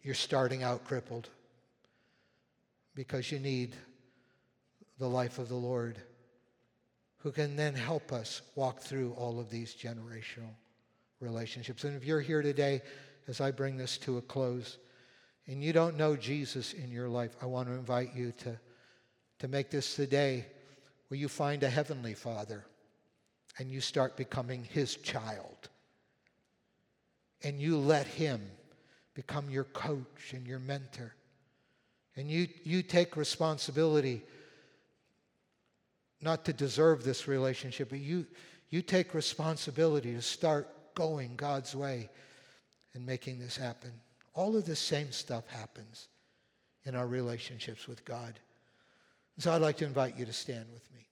you're 0.03 0.15
starting 0.15 0.63
out 0.63 0.85
crippled 0.85 1.29
because 2.95 3.31
you 3.31 3.39
need 3.39 3.75
the 4.99 5.09
life 5.09 5.39
of 5.39 5.49
the 5.49 5.55
Lord 5.55 5.99
who 7.19 7.33
can 7.33 7.57
then 7.57 7.75
help 7.75 8.13
us 8.13 8.43
walk 8.55 8.81
through 8.81 9.13
all 9.13 9.41
of 9.41 9.51
these 9.51 9.75
generational 9.75 10.55
relationships. 11.21 11.85
And 11.85 11.97
if 11.97 12.05
you're 12.05 12.21
here 12.21 12.43
today, 12.43 12.83
as 13.27 13.41
I 13.41 13.51
bring 13.51 13.77
this 13.77 13.99
to 13.99 14.19
a 14.19 14.23
close, 14.23 14.79
and 15.47 15.63
you 15.63 15.73
don't 15.73 15.97
know 15.97 16.15
Jesus 16.15 16.75
in 16.75 16.91
your 16.91 17.09
life, 17.09 17.35
I 17.43 17.47
want 17.47 17.69
to 17.69 17.75
invite 17.75 18.15
you 18.15 18.33
to, 18.39 18.59
to 19.41 19.49
make 19.49 19.71
this 19.71 19.97
the 19.97 20.07
day 20.07 20.47
where 21.09 21.19
you 21.19 21.29
find 21.29 21.63
a 21.63 21.71
heavenly 21.71 22.15
Father 22.15 22.65
and 23.59 23.71
you 23.71 23.81
start 23.81 24.17
becoming 24.17 24.63
his 24.63 24.97
child. 24.97 25.69
And 27.43 27.61
you 27.61 27.79
let 27.79 28.07
him 28.07 28.43
become 29.19 29.51
your 29.51 29.65
coach 29.65 30.33
and 30.33 30.47
your 30.47 30.61
mentor. 30.61 31.13
And 32.15 32.31
you, 32.31 32.47
you 32.63 32.85
take 32.85 33.17
responsibility 33.17 34.23
not 36.21 36.45
to 36.45 36.53
deserve 36.53 37.03
this 37.03 37.27
relationship, 37.27 37.89
but 37.91 37.99
you, 37.99 38.27
you 38.71 38.81
take 38.81 39.15
responsibility 39.15 40.15
to 40.15 40.23
start 40.23 40.69
going 40.95 41.35
God's 41.35 41.75
way 41.75 42.11
and 42.95 43.05
making 43.05 43.41
this 43.41 43.57
happen. 43.57 43.91
All 44.35 44.57
of 44.57 44.65
this 44.65 44.79
same 44.79 45.11
stuff 45.11 45.49
happens 45.49 46.07
in 46.85 46.95
our 46.95 47.09
relationships 47.09 47.89
with 47.89 48.05
God. 48.05 48.39
So 49.39 49.51
I'd 49.53 49.63
like 49.63 49.79
to 49.79 49.85
invite 49.85 50.17
you 50.17 50.27
to 50.27 50.33
stand 50.33 50.67
with 50.73 50.89
me. 50.95 51.08